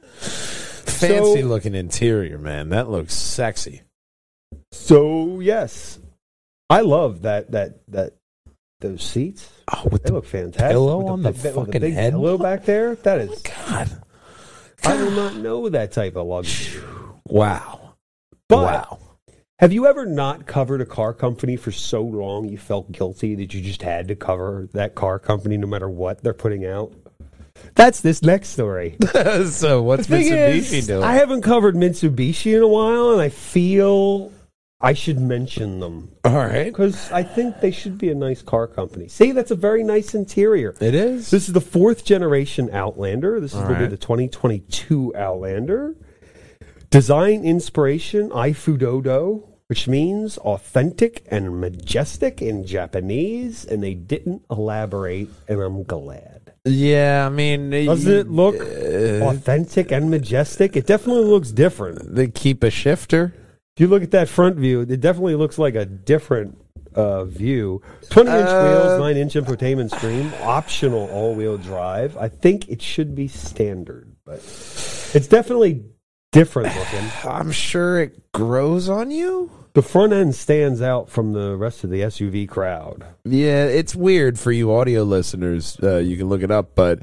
Fancy 1.00 1.42
looking 1.42 1.74
interior, 1.74 2.38
man. 2.38 2.68
That 2.70 2.88
looks 2.90 3.14
sexy. 3.14 3.82
So 4.72 5.40
yes, 5.40 5.98
I 6.70 6.80
love 6.80 7.22
that 7.22 7.50
that 7.52 7.80
that 7.88 8.14
those 8.80 9.02
seats. 9.02 9.48
Oh, 9.72 9.88
with 9.90 10.02
They 10.02 10.08
the 10.10 10.14
look 10.14 10.26
fantastic. 10.26 10.70
pillow 10.70 10.98
With 10.98 11.06
on 11.08 11.22
the 11.22 11.32
big- 11.32 11.42
with 11.44 11.54
fucking 11.54 11.80
big 11.80 11.94
head? 11.94 12.12
pillow 12.12 12.38
back 12.38 12.64
there. 12.64 12.94
That 12.96 13.20
is. 13.20 13.30
Oh 13.30 13.50
God. 13.66 14.02
I 14.84 14.96
do 14.96 15.10
not 15.10 15.36
know 15.36 15.68
that 15.70 15.92
type 15.92 16.16
of 16.16 16.26
luxury. 16.26 16.82
Wow. 17.26 17.94
But 18.48 18.58
wow. 18.58 18.98
Have 19.58 19.72
you 19.72 19.86
ever 19.86 20.04
not 20.04 20.46
covered 20.46 20.82
a 20.82 20.86
car 20.86 21.14
company 21.14 21.56
for 21.56 21.72
so 21.72 22.02
long 22.02 22.46
you 22.46 22.58
felt 22.58 22.92
guilty 22.92 23.34
that 23.36 23.54
you 23.54 23.62
just 23.62 23.80
had 23.82 24.06
to 24.08 24.14
cover 24.14 24.68
that 24.74 24.94
car 24.94 25.18
company 25.18 25.56
no 25.56 25.66
matter 25.66 25.88
what 25.88 26.22
they're 26.22 26.34
putting 26.34 26.66
out? 26.66 26.92
That's 27.74 28.00
this 28.00 28.22
next 28.22 28.48
story. 28.48 28.96
so 29.46 29.82
what's 29.82 30.06
Mitsubishi 30.06 30.72
is, 30.72 30.86
doing? 30.86 31.04
I 31.04 31.14
haven't 31.14 31.42
covered 31.42 31.74
Mitsubishi 31.74 32.56
in 32.56 32.62
a 32.62 32.68
while, 32.68 33.12
and 33.12 33.20
I 33.20 33.28
feel 33.28 34.32
I 34.80 34.92
should 34.92 35.18
mention 35.18 35.80
them 35.80 36.12
All 36.24 36.34
right. 36.34 36.64
because 36.64 37.10
I 37.10 37.22
think 37.22 37.60
they 37.60 37.70
should 37.70 37.96
be 37.96 38.10
a 38.10 38.14
nice 38.14 38.42
car 38.42 38.66
company. 38.66 39.08
See, 39.08 39.32
that's 39.32 39.50
a 39.50 39.56
very 39.56 39.82
nice 39.82 40.14
interior. 40.14 40.74
It 40.80 40.94
is. 40.94 41.30
This 41.30 41.48
is 41.48 41.54
the 41.54 41.62
fourth 41.62 42.04
generation 42.04 42.68
Outlander. 42.72 43.40
This 43.40 43.52
is 43.52 43.58
All 43.58 43.68
going 43.68 43.80
to 43.80 43.86
be 43.86 43.90
the 43.90 43.96
2022 43.96 45.14
Outlander. 45.16 45.96
Design 46.90 47.42
inspiration 47.44 48.28
Ifudodo, 48.30 49.48
which 49.66 49.88
means 49.88 50.36
authentic 50.38 51.26
and 51.30 51.58
majestic 51.60 52.42
in 52.42 52.66
Japanese, 52.66 53.64
and 53.64 53.82
they 53.82 53.94
didn't 53.94 54.42
elaborate, 54.50 55.30
and 55.48 55.60
I'm 55.60 55.84
glad. 55.84 56.35
Yeah, 56.66 57.26
I 57.26 57.28
mean, 57.28 57.70
Doesn't 57.70 58.12
it 58.12 58.28
look 58.28 58.56
uh, 58.56 59.24
authentic 59.24 59.92
and 59.92 60.10
majestic? 60.10 60.76
It 60.76 60.86
definitely 60.86 61.24
looks 61.24 61.52
different. 61.52 62.14
they 62.14 62.26
keep 62.28 62.62
a 62.64 62.70
shifter? 62.70 63.32
If 63.76 63.80
you 63.80 63.86
look 63.86 64.02
at 64.02 64.10
that 64.10 64.28
front 64.28 64.56
view, 64.56 64.80
it 64.80 65.00
definitely 65.00 65.36
looks 65.36 65.58
like 65.58 65.74
a 65.76 65.84
different 65.86 66.58
uh, 66.94 67.24
view. 67.24 67.82
20 68.10 68.30
inch 68.30 68.48
Uh, 68.48 68.62
wheels, 68.62 68.98
9 69.00 69.16
inch 69.16 69.34
infotainment 69.34 69.90
screen, 69.94 70.32
optional 70.42 71.08
all 71.10 71.34
wheel 71.34 71.56
drive. 71.58 72.16
I 72.16 72.28
think 72.28 72.68
it 72.68 72.82
should 72.82 73.14
be 73.14 73.28
standard, 73.28 74.16
but 74.24 74.38
it's 74.38 75.28
definitely 75.28 75.84
different 76.32 76.74
looking. 76.74 77.10
I'm 77.30 77.52
sure 77.52 78.00
it 78.00 78.32
grows 78.32 78.88
on 78.88 79.10
you. 79.10 79.50
The 79.76 79.82
front 79.82 80.14
end 80.14 80.34
stands 80.34 80.80
out 80.80 81.10
from 81.10 81.34
the 81.34 81.54
rest 81.54 81.84
of 81.84 81.90
the 81.90 82.00
SUV 82.00 82.48
crowd. 82.48 83.04
Yeah, 83.26 83.66
it's 83.66 83.94
weird 83.94 84.38
for 84.38 84.50
you 84.50 84.72
audio 84.72 85.02
listeners. 85.02 85.78
Uh, 85.82 85.98
you 85.98 86.16
can 86.16 86.30
look 86.30 86.42
it 86.42 86.50
up, 86.50 86.74
but 86.74 87.02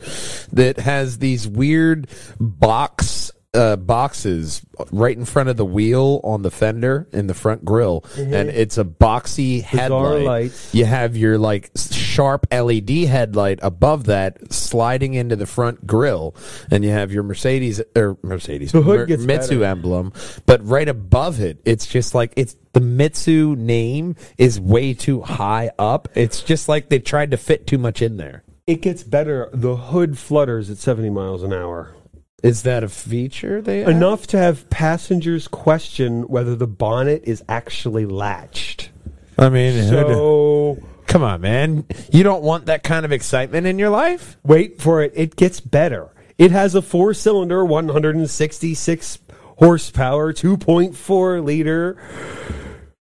that 0.53 0.79
has 0.79 1.19
these 1.19 1.47
weird 1.47 2.07
box 2.39 3.31
uh, 3.53 3.75
boxes 3.75 4.61
right 4.91 5.15
in 5.15 5.25
front 5.25 5.47
of 5.49 5.57
the 5.57 5.65
wheel 5.65 6.19
on 6.23 6.41
the 6.41 6.49
fender 6.51 7.07
in 7.13 7.27
the 7.27 7.33
front 7.33 7.63
grill, 7.63 8.03
and 8.17 8.49
it's 8.49 8.77
a 8.77 8.83
boxy 8.83 9.61
headlight. 9.61 10.23
lights. 10.25 10.73
You 10.73 10.85
have 10.85 11.15
your 11.15 11.37
like 11.37 11.69
sharp 11.75 12.47
LED 12.51 12.89
headlight 12.89 13.59
above 13.61 14.05
that 14.05 14.51
sliding 14.51 15.13
into 15.13 15.35
the 15.35 15.45
front 15.45 15.85
grill, 15.85 16.35
and 16.71 16.83
you 16.83 16.89
have 16.91 17.11
your 17.11 17.23
Mercedes 17.23 17.81
or 17.95 18.17
Mercedes 18.23 18.71
The 18.71 18.81
hood 18.81 18.99
Mer- 19.01 19.05
gets 19.05 19.23
Mitsu 19.23 19.59
better. 19.59 19.65
emblem, 19.65 20.13
but 20.45 20.65
right 20.67 20.89
above 20.89 21.39
it, 21.39 21.59
it's 21.65 21.85
just 21.85 22.15
like 22.15 22.33
it's 22.35 22.55
the 22.73 22.79
Mitsu 22.81 23.55
name 23.55 24.15
is 24.39 24.59
way 24.59 24.93
too 24.95 25.21
high 25.21 25.69
up. 25.77 26.07
It's 26.15 26.41
just 26.41 26.67
like 26.67 26.89
they 26.89 26.99
tried 26.99 27.31
to 27.31 27.37
fit 27.37 27.67
too 27.67 27.77
much 27.77 28.01
in 28.01 28.17
there. 28.17 28.43
It 28.65 28.81
gets 28.81 29.03
better. 29.03 29.49
The 29.53 29.75
hood 29.75 30.17
flutters 30.17 30.69
at 30.71 30.77
70 30.77 31.09
miles 31.11 31.43
an 31.43 31.53
hour. 31.53 31.93
Is 32.43 32.63
that 32.63 32.83
a 32.83 32.89
feature 32.89 33.61
they 33.61 33.85
Enough 33.85 34.27
to 34.27 34.37
have 34.37 34.69
passengers 34.69 35.47
question 35.47 36.23
whether 36.27 36.55
the 36.55 36.67
bonnet 36.67 37.23
is 37.23 37.41
actually 37.47 38.05
latched. 38.05 38.89
I 39.37 39.47
mean, 39.47 39.87
So 39.87 40.77
come 41.07 41.23
on, 41.23 41.41
man. 41.41 41.85
You 42.11 42.23
don't 42.23 42.43
want 42.43 42.65
that 42.65 42.83
kind 42.83 43.05
of 43.05 43.13
excitement 43.13 43.65
in 43.65 43.79
your 43.79 43.89
life? 43.89 44.37
Wait 44.43 44.81
for 44.81 45.01
it. 45.01 45.13
It 45.15 45.37
gets 45.37 45.61
better. 45.61 46.09
It 46.37 46.51
has 46.51 46.75
a 46.75 46.81
four 46.81 47.13
cylinder, 47.13 47.63
166 47.63 49.19
horsepower, 49.57 50.33
2.4 50.33 51.43
liter 51.43 51.97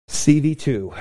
CV2. 0.09 0.99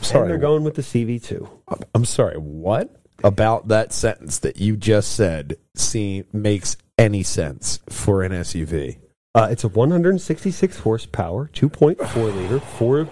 Sorry. 0.00 0.22
And 0.22 0.30
they're 0.30 0.38
going 0.38 0.64
with 0.64 0.74
the 0.74 0.82
CV2. 0.82 1.48
I'm 1.94 2.04
sorry. 2.04 2.36
What 2.36 2.94
about 3.22 3.68
that 3.68 3.92
sentence 3.92 4.40
that 4.40 4.56
you 4.58 4.76
just 4.76 5.12
said? 5.12 5.56
See, 5.74 6.24
makes 6.32 6.76
any 6.98 7.22
sense 7.22 7.80
for 7.88 8.22
an 8.22 8.32
SUV? 8.32 8.98
Uh, 9.34 9.48
it's 9.50 9.64
a 9.64 9.68
166 9.68 10.78
horsepower, 10.78 11.50
2.4 11.52 12.34
liter, 12.36 12.58
four 12.58 13.04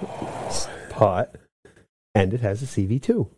pot, 0.89 1.37
and 2.15 2.33
it 2.33 2.41
has 2.41 2.63
a 2.63 2.67
CV2. 2.67 3.29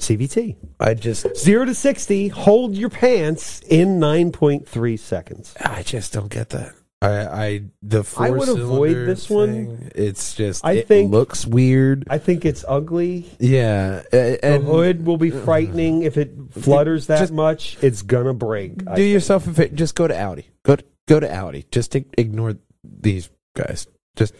CVT. 0.00 0.56
I 0.80 0.94
just 0.94 1.36
Zero 1.36 1.64
to 1.64 1.74
60, 1.74 2.28
hold 2.28 2.74
your 2.74 2.90
pants 2.90 3.60
in 3.68 4.00
9.3 4.00 4.98
seconds. 4.98 5.54
I 5.60 5.84
just 5.84 6.12
don't 6.12 6.30
get 6.30 6.50
that. 6.50 6.74
I, 7.02 7.44
I 7.44 7.62
the 7.82 8.04
I 8.16 8.30
would 8.30 8.48
avoid 8.48 8.94
this 9.08 9.28
one. 9.28 9.90
It's 9.94 10.34
just 10.34 10.64
I 10.64 10.72
it 10.74 10.88
think- 10.88 11.10
looks 11.10 11.44
weird. 11.46 12.04
I 12.08 12.18
think 12.18 12.44
it's 12.44 12.64
ugly. 12.68 13.26
yeah, 13.40 14.02
a- 14.12 14.36
The 14.36 14.44
and 14.44 14.64
hood 14.64 15.04
will 15.04 15.16
be 15.16 15.30
frightening 15.30 16.02
if 16.02 16.16
it 16.16 16.32
flutters 16.52 17.08
that 17.08 17.18
Just- 17.18 17.32
much. 17.32 17.76
It's 17.82 18.02
gonna 18.02 18.34
break. 18.34 18.84
Do 18.94 19.02
yourself 19.02 19.46
a 19.48 19.52
favor. 19.52 19.74
Just 19.74 19.94
go 19.94 20.06
to 20.06 20.16
Audi. 20.18 20.46
Go 20.62 20.76
to, 20.76 20.84
go 21.08 21.18
to 21.20 21.32
Audi. 21.32 21.64
Just 21.72 21.94
ignore 21.94 22.54
these 22.84 23.30
guys. 23.54 23.86
Just 24.16 24.34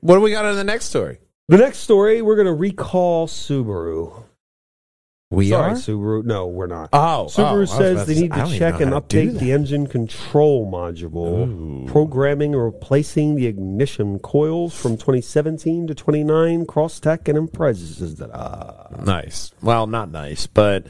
what 0.00 0.16
do 0.16 0.20
we 0.20 0.30
got 0.30 0.44
on 0.44 0.56
the 0.56 0.64
next 0.64 0.86
story? 0.86 1.18
The 1.48 1.56
next 1.56 1.78
story, 1.78 2.20
we're 2.20 2.36
gonna 2.36 2.52
recall 2.54 3.26
Subaru. 3.26 4.24
We 5.30 5.50
Sorry, 5.50 5.72
are. 5.72 5.74
Subaru. 5.74 6.24
No, 6.24 6.46
we're 6.46 6.68
not. 6.68 6.88
Oh, 6.94 7.24
oh, 7.24 7.26
Subaru 7.26 7.58
was 7.60 7.70
says 7.70 8.06
they 8.06 8.14
need 8.14 8.32
I 8.32 8.48
to 8.50 8.58
check 8.58 8.80
and 8.80 8.94
how 8.94 9.00
to 9.00 9.06
do 9.06 9.30
update 9.30 9.38
the 9.38 9.52
engine 9.52 9.86
control 9.86 10.70
module, 10.70 11.46
Ooh. 11.46 11.86
programming 11.86 12.54
or 12.54 12.64
replacing 12.64 13.34
the 13.34 13.46
ignition 13.46 14.18
coils 14.20 14.74
from 14.74 14.92
2017 14.96 15.86
to 15.88 15.94
29. 15.94 16.64
Crosstrek 16.64 17.28
and 17.28 17.36
Imprezas 17.50 18.16
that. 18.16 18.30
Uh, 18.30 18.74
Nice. 19.04 19.52
Well, 19.62 19.86
not 19.86 20.10
nice, 20.10 20.46
but 20.46 20.86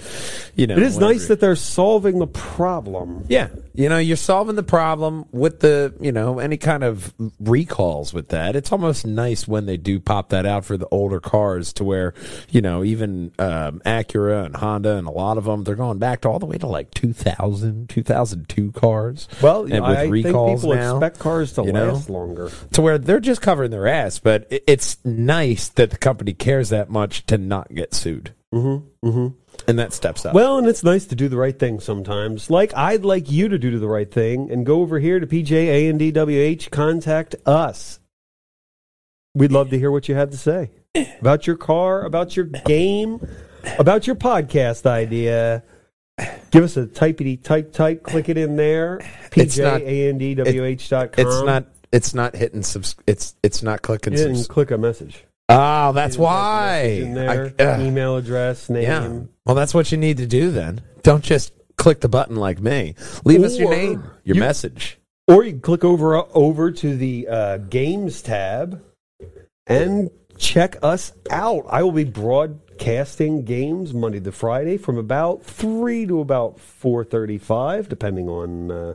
you 0.55 0.69
know, 0.69 0.77
it 0.77 0.83
is 0.85 0.95
whatever. 0.95 1.13
nice 1.15 1.29
that 1.29 1.41
they're 1.41 1.57
solving 1.57 2.21
the 2.21 2.29
problem. 2.29 3.25
Yeah, 3.29 3.49
you 3.79 3.89
know, 3.89 3.99
you're 3.99 4.17
solving 4.17 4.57
the 4.57 4.65
problem 4.65 5.25
with 5.31 5.61
the, 5.61 5.95
you 6.01 6.11
know, 6.11 6.41
any 6.41 6.57
kind 6.57 6.83
of 6.83 7.15
recalls 7.39 8.13
with 8.13 8.31
that. 8.31 8.57
It's 8.57 8.73
almost 8.73 9.07
nice 9.07 9.47
when 9.47 9.67
they 9.67 9.77
do 9.77 10.01
pop 10.01 10.31
that 10.31 10.45
out 10.45 10.65
for 10.65 10.77
the 10.77 10.89
older 10.89 11.21
cars 11.21 11.73
to 11.75 11.85
where, 11.85 12.13
you 12.51 12.61
know, 12.61 12.83
even 12.83 13.31
um, 13.39 13.81
Acura 13.87 14.45
and 14.45 14.57
Honda 14.57 14.97
and 14.97 15.07
a 15.07 15.13
lot 15.13 15.39
of 15.39 15.45
them, 15.45 15.63
they're 15.63 15.77
going 15.77 15.99
back 15.99 16.23
to 16.23 16.29
all 16.29 16.41
the 16.41 16.47
way 16.47 16.59
to 16.59 16.67
like 16.67 16.91
2000, 16.91 17.89
2002 17.89 18.73
cars. 18.73 19.29
Well, 19.41 19.73
and 19.73 19.87
I 19.87 20.11
think 20.11 20.27
people 20.27 20.75
now, 20.75 20.97
expect 20.97 21.21
cars 21.21 21.53
to 21.53 21.63
you 21.63 21.71
know? 21.71 21.93
last 21.93 22.11
longer. 22.11 22.51
to 22.73 22.83
where 22.83 22.99
they're 22.99 23.21
just 23.21 23.43
covering 23.43 23.71
their 23.71 23.87
ass. 23.87 24.19
But 24.19 24.49
it's 24.51 24.99
nice 25.05 25.69
that 25.69 25.91
the 25.91 25.99
company 25.99 26.33
cares 26.33 26.71
that 26.71 26.91
much 26.91 27.27
to 27.27 27.39
not 27.39 27.73
get 27.73 27.95
sued. 27.95 28.35
Mm-hmm, 28.53 29.09
mm-hmm. 29.09 29.48
And 29.69 29.79
that 29.79 29.93
steps 29.93 30.25
up. 30.27 30.35
Well, 30.35 30.59
and 30.59 30.67
it's 30.67 30.83
nice 30.83 31.05
to 31.07 31.15
do 31.15 31.29
the 31.29 31.37
right 31.37 31.57
thing 31.57 31.79
sometimes. 31.79 32.51
Like 32.51 32.75
I'd 32.75 33.05
like 33.05 33.31
you 33.31 33.49
to 33.51 33.59
do 33.59 33.79
the 33.79 33.87
right 33.87 34.11
thing 34.11 34.51
and 34.51 34.65
go 34.67 34.81
over 34.81 34.99
here 34.99 35.21
to 35.21 35.27
PJ 35.27 35.91
and 35.91 36.01
DWH. 36.01 36.71
Contact 36.71 37.37
us. 37.47 38.01
We'd 39.35 39.53
love 39.53 39.71
to 39.71 39.79
hear 39.79 39.91
what 39.93 40.09
you 40.09 40.15
have 40.15 40.31
to 40.31 40.37
say 40.39 40.71
about 41.21 41.47
your 41.47 41.57
car, 41.57 42.03
about 42.05 42.35
your 42.35 42.47
game, 42.47 43.21
about 43.79 44.07
your 44.07 44.17
podcast 44.17 44.87
idea. 44.87 45.63
Give 46.51 46.65
us 46.65 46.77
a 46.77 46.87
typey 46.87 47.41
type 47.41 47.73
type. 47.73 48.03
Click 48.03 48.29
it 48.29 48.39
in 48.39 48.57
there. 48.57 49.01
It's 49.37 49.57
not- 49.59 49.83
PJANDWH.com. 49.83 51.11
it's 51.19 51.43
not. 51.45 51.67
It's 51.93 52.15
not 52.15 52.35
hitting. 52.37 52.63
Subs- 52.63 52.97
it's 53.07 53.37
it's 53.43 53.63
not 53.63 53.83
clicking. 53.83 54.17
Subs- 54.17 54.47
click 54.49 54.71
a 54.71 54.79
message. 54.79 55.25
Oh, 55.49 55.93
that's 55.93 56.19
why. 56.19 57.01
there, 57.15 57.55
I- 57.59 57.63
ugh. 57.63 57.81
email 57.81 58.17
address, 58.17 58.69
name. 58.69 58.83
yeah. 58.83 59.21
Well, 59.47 59.55
that's 59.55 59.73
what 59.73 59.91
you 59.91 59.99
need 59.99 60.19
to 60.19 60.27
do 60.27 60.51
then. 60.51 60.83
Don't 61.03 61.25
just 61.25 61.53
click 61.77 62.01
the 62.01 62.09
button 62.09 62.37
like 62.37 62.61
me. 62.61 62.95
Leave 63.25 63.43
us 63.43 63.59
your 63.59 63.71
name, 63.71 64.03
your 64.25 64.37
you- 64.37 64.41
message. 64.41 64.99
Or 65.27 65.45
you 65.45 65.53
can 65.53 65.61
click 65.61 65.85
over 65.85 66.17
over 66.35 66.71
to 66.71 66.97
the 66.97 67.29
uh, 67.29 67.57
games 67.59 68.23
tab 68.23 68.83
and 69.67 70.11
check 70.39 70.77
us 70.83 71.13
out. 71.31 71.67
I 71.69 71.83
will 71.83 71.93
be 71.93 72.05
broadcasting 72.05 73.45
games 73.45 73.93
Monday 73.93 74.21
to 74.21 74.33
Friday 74.33 74.79
from 74.79 74.97
about 74.97 75.43
three 75.43 76.07
to 76.07 76.21
about 76.21 76.59
four 76.59 77.05
thirty-five, 77.05 77.91
depending 77.91 78.29
on 78.31 78.71
uh, 78.71 78.95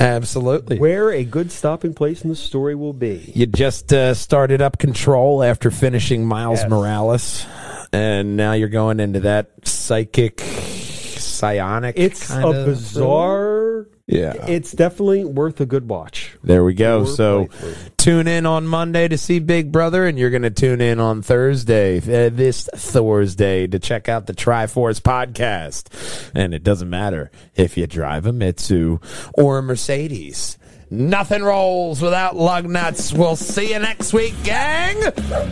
Absolutely. 0.00 0.78
where 0.78 1.10
a 1.12 1.24
good 1.24 1.52
stopping 1.52 1.94
place 1.94 2.22
in 2.24 2.30
the 2.30 2.36
story 2.36 2.74
will 2.74 2.92
be. 2.94 3.30
You 3.34 3.46
just 3.46 3.92
uh, 3.92 4.14
started 4.14 4.62
up 4.62 4.78
Control 4.78 5.42
after 5.42 5.70
finishing 5.70 6.24
Miles 6.26 6.60
Yes. 6.60 6.70
Morales, 6.70 7.46
and 7.92 8.36
now 8.36 8.52
you're 8.52 8.68
going 8.68 8.98
into 8.98 9.20
that 9.20 9.50
psychic, 9.66 10.40
psionic. 10.40 11.98
It's 11.98 12.30
a 12.30 12.64
bizarre. 12.64 13.86
Yeah. 14.06 14.32
It's 14.48 14.72
definitely 14.72 15.24
worth 15.24 15.60
a 15.60 15.66
good 15.66 15.88
watch. 15.88 16.29
There 16.42 16.64
we 16.64 16.74
go. 16.74 17.02
Or 17.02 17.06
So 17.06 17.48
tune 17.96 18.26
in 18.26 18.46
on 18.46 18.66
Monday 18.66 19.08
to 19.08 19.18
see 19.18 19.38
Big 19.40 19.70
Brother, 19.70 20.06
and 20.06 20.18
you're 20.18 20.30
going 20.30 20.42
to 20.42 20.50
tune 20.50 20.80
in 20.80 20.98
on 20.98 21.22
Thursday, 21.22 21.98
uh, 21.98 22.30
this 22.30 22.68
Thursday, 22.74 23.66
to 23.66 23.78
check 23.78 24.08
out 24.08 24.26
the 24.26 24.32
Triforce 24.32 25.00
podcast. 25.00 26.30
And 26.34 26.54
it 26.54 26.64
doesn't 26.64 26.88
matter 26.88 27.30
if 27.54 27.76
you 27.76 27.86
drive 27.86 28.26
a 28.26 28.32
Mitsu 28.32 29.00
or 29.34 29.58
a 29.58 29.62
Mercedes. 29.62 30.56
Nothing 30.92 31.44
rolls 31.44 32.02
without 32.02 32.34
lug 32.34 32.64
nuts. 32.68 33.12
We'll 33.12 33.36
see 33.36 33.72
you 33.72 33.78
next 33.78 34.12
week, 34.12 34.34
gang. 34.42 34.98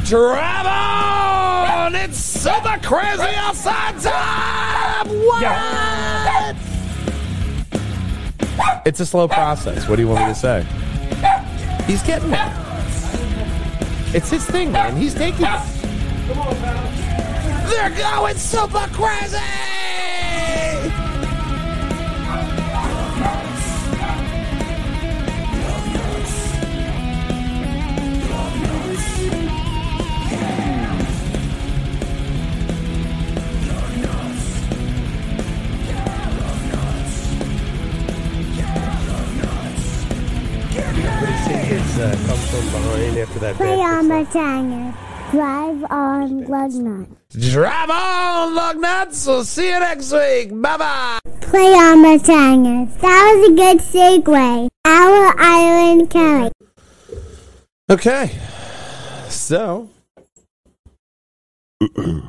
Drive 0.04 0.66
on! 0.66 1.94
It's 1.94 2.18
super 2.18 2.76
crazy 2.82 3.22
outside 3.36 4.00
time! 4.00 5.08
What? 5.08 6.56
It's 8.84 9.00
a 9.00 9.06
slow 9.06 9.28
process. 9.28 9.88
What 9.88 9.96
do 9.96 10.02
you 10.02 10.08
want 10.08 10.26
me 10.26 10.32
to 10.32 10.34
say? 10.34 10.66
He's 11.86 12.02
getting 12.02 12.30
there. 12.30 12.54
It's 14.14 14.30
his 14.30 14.44
thing, 14.46 14.72
man. 14.72 14.96
He's 14.96 15.14
taking. 15.14 15.46
it. 15.46 15.60
They're 17.68 17.90
going 17.90 18.36
super 18.36 18.86
crazy. 18.92 19.77
Play 44.18 44.40
bad 44.40 44.58
on 44.58 44.70
my 44.70 44.90
fix 44.90 44.94
up. 44.94 44.94
Tanger. 44.94 44.94
Drive 45.30 45.84
on 45.90 46.44
Glug 46.44 46.72
Nut. 46.72 47.08
Drive 47.30 47.90
on, 47.90 48.54
lug 48.54 48.78
nuts. 48.78 49.26
We'll 49.26 49.44
see 49.44 49.68
you 49.68 49.78
next 49.80 50.12
week. 50.12 50.50
Bye 50.60 50.76
bye. 50.76 51.18
Play 51.40 51.72
on 51.74 52.02
my 52.02 52.18
Tanger. 52.18 53.00
That 53.00 53.34
was 53.36 53.48
a 53.48 53.52
good 53.54 53.78
segue. 53.78 54.68
Our 54.84 55.34
Island 55.40 56.10
Kelly. 56.10 56.52
Okay. 57.90 58.30
So. 59.28 59.90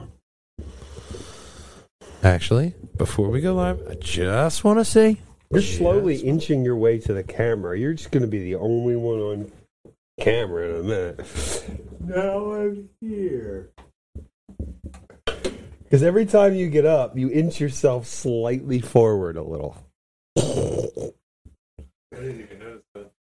Actually, 2.23 2.75
before 2.97 3.29
we 3.29 3.41
go 3.41 3.55
live, 3.55 3.81
I 3.89 3.95
just 3.95 4.63
want 4.63 4.79
to 4.79 4.85
say 4.85 5.17
You're 5.51 5.61
slowly 5.61 6.17
inching 6.17 6.65
your 6.65 6.75
way 6.75 6.99
to 6.99 7.13
the 7.13 7.23
camera. 7.23 7.79
You're 7.79 7.93
just 7.93 8.11
going 8.11 8.21
to 8.21 8.27
be 8.27 8.39
the 8.39 8.55
only 8.55 8.97
one 8.97 9.19
on 9.19 9.51
camera 10.19 10.69
in 10.69 10.75
a 10.75 10.83
minute. 10.83 11.19
Now 12.01 12.51
I'm 12.53 12.89
here. 13.01 13.69
Because 15.83 16.03
every 16.03 16.25
time 16.25 16.53
you 16.55 16.69
get 16.69 16.85
up, 16.85 17.17
you 17.17 17.29
inch 17.31 17.59
yourself 17.59 18.05
slightly 18.05 18.79
forward 18.79 19.37
a 19.37 19.43
little. 19.43 19.75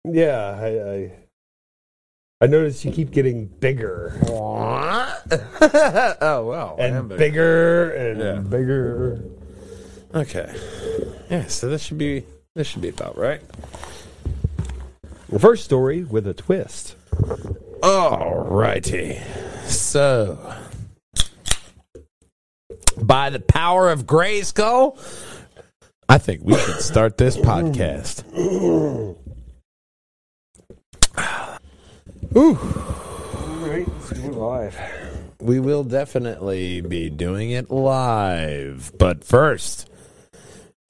Yeah, 0.03 0.57
I, 0.59 0.91
I, 0.91 1.11
I 2.41 2.47
noticed 2.47 2.83
you 2.85 2.91
keep 2.91 3.11
getting 3.11 3.45
bigger 3.45 4.19
oh 4.27 5.13
well, 6.47 6.75
and 6.79 7.07
bigger 7.07 7.91
and 7.91 8.19
Yeah. 8.19 8.39
bigger. 8.39 9.23
Okay. 10.13 10.53
Yeah, 11.29 11.45
so 11.45 11.69
this 11.69 11.83
should 11.83 11.99
be 11.99 12.23
this 12.55 12.67
should 12.67 12.81
be 12.81 12.89
about 12.89 13.15
right. 13.17 13.41
First 15.39 15.63
story 15.63 16.03
with 16.03 16.27
a 16.27 16.33
twist. 16.33 16.95
All 17.81 18.35
righty. 18.49 19.19
So, 19.65 20.55
by 23.01 23.29
the 23.29 23.39
power 23.39 23.89
of 23.89 24.05
Grayskull, 24.05 24.99
I 26.09 26.17
think 26.17 26.41
we 26.43 26.55
should 26.57 26.81
start 26.81 27.17
this 27.17 27.37
podcast. 27.37 28.25
Ooh. 32.35 32.59
Live. 34.31 34.79
We 35.39 35.59
will 35.59 35.83
definitely 35.83 36.81
be 36.81 37.09
doing 37.09 37.51
it 37.51 37.71
live. 37.71 38.91
But 38.97 39.23
first, 39.23 39.89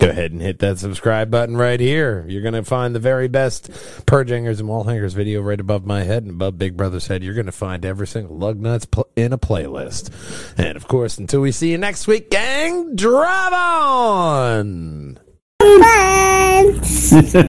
go 0.01 0.09
ahead 0.09 0.31
and 0.31 0.41
hit 0.41 0.59
that 0.59 0.79
subscribe 0.79 1.29
button 1.29 1.55
right 1.55 1.79
here. 1.79 2.25
You're 2.27 2.41
going 2.41 2.55
to 2.55 2.63
find 2.63 2.95
the 2.95 2.99
very 2.99 3.27
best 3.27 3.69
purge 4.07 4.31
hangers 4.31 4.59
and 4.59 4.67
wall 4.67 4.83
hangers 4.83 5.13
video 5.13 5.41
right 5.41 5.59
above 5.59 5.85
my 5.85 6.03
head 6.03 6.23
and 6.23 6.31
above 6.31 6.57
Big 6.57 6.75
Brother's 6.75 7.05
head. 7.05 7.23
You're 7.23 7.35
going 7.35 7.45
to 7.45 7.51
find 7.51 7.85
every 7.85 8.07
single 8.07 8.35
Lugnutz 8.35 8.89
pl- 8.89 9.07
in 9.15 9.31
a 9.31 9.37
playlist. 9.37 10.09
And 10.57 10.75
of 10.75 10.87
course, 10.87 11.19
until 11.19 11.41
we 11.41 11.51
see 11.51 11.71
you 11.71 11.77
next 11.77 12.07
week, 12.07 12.31
gang, 12.31 12.95
drive 12.95 13.53
on! 13.53 15.19
Fun. 15.61 16.81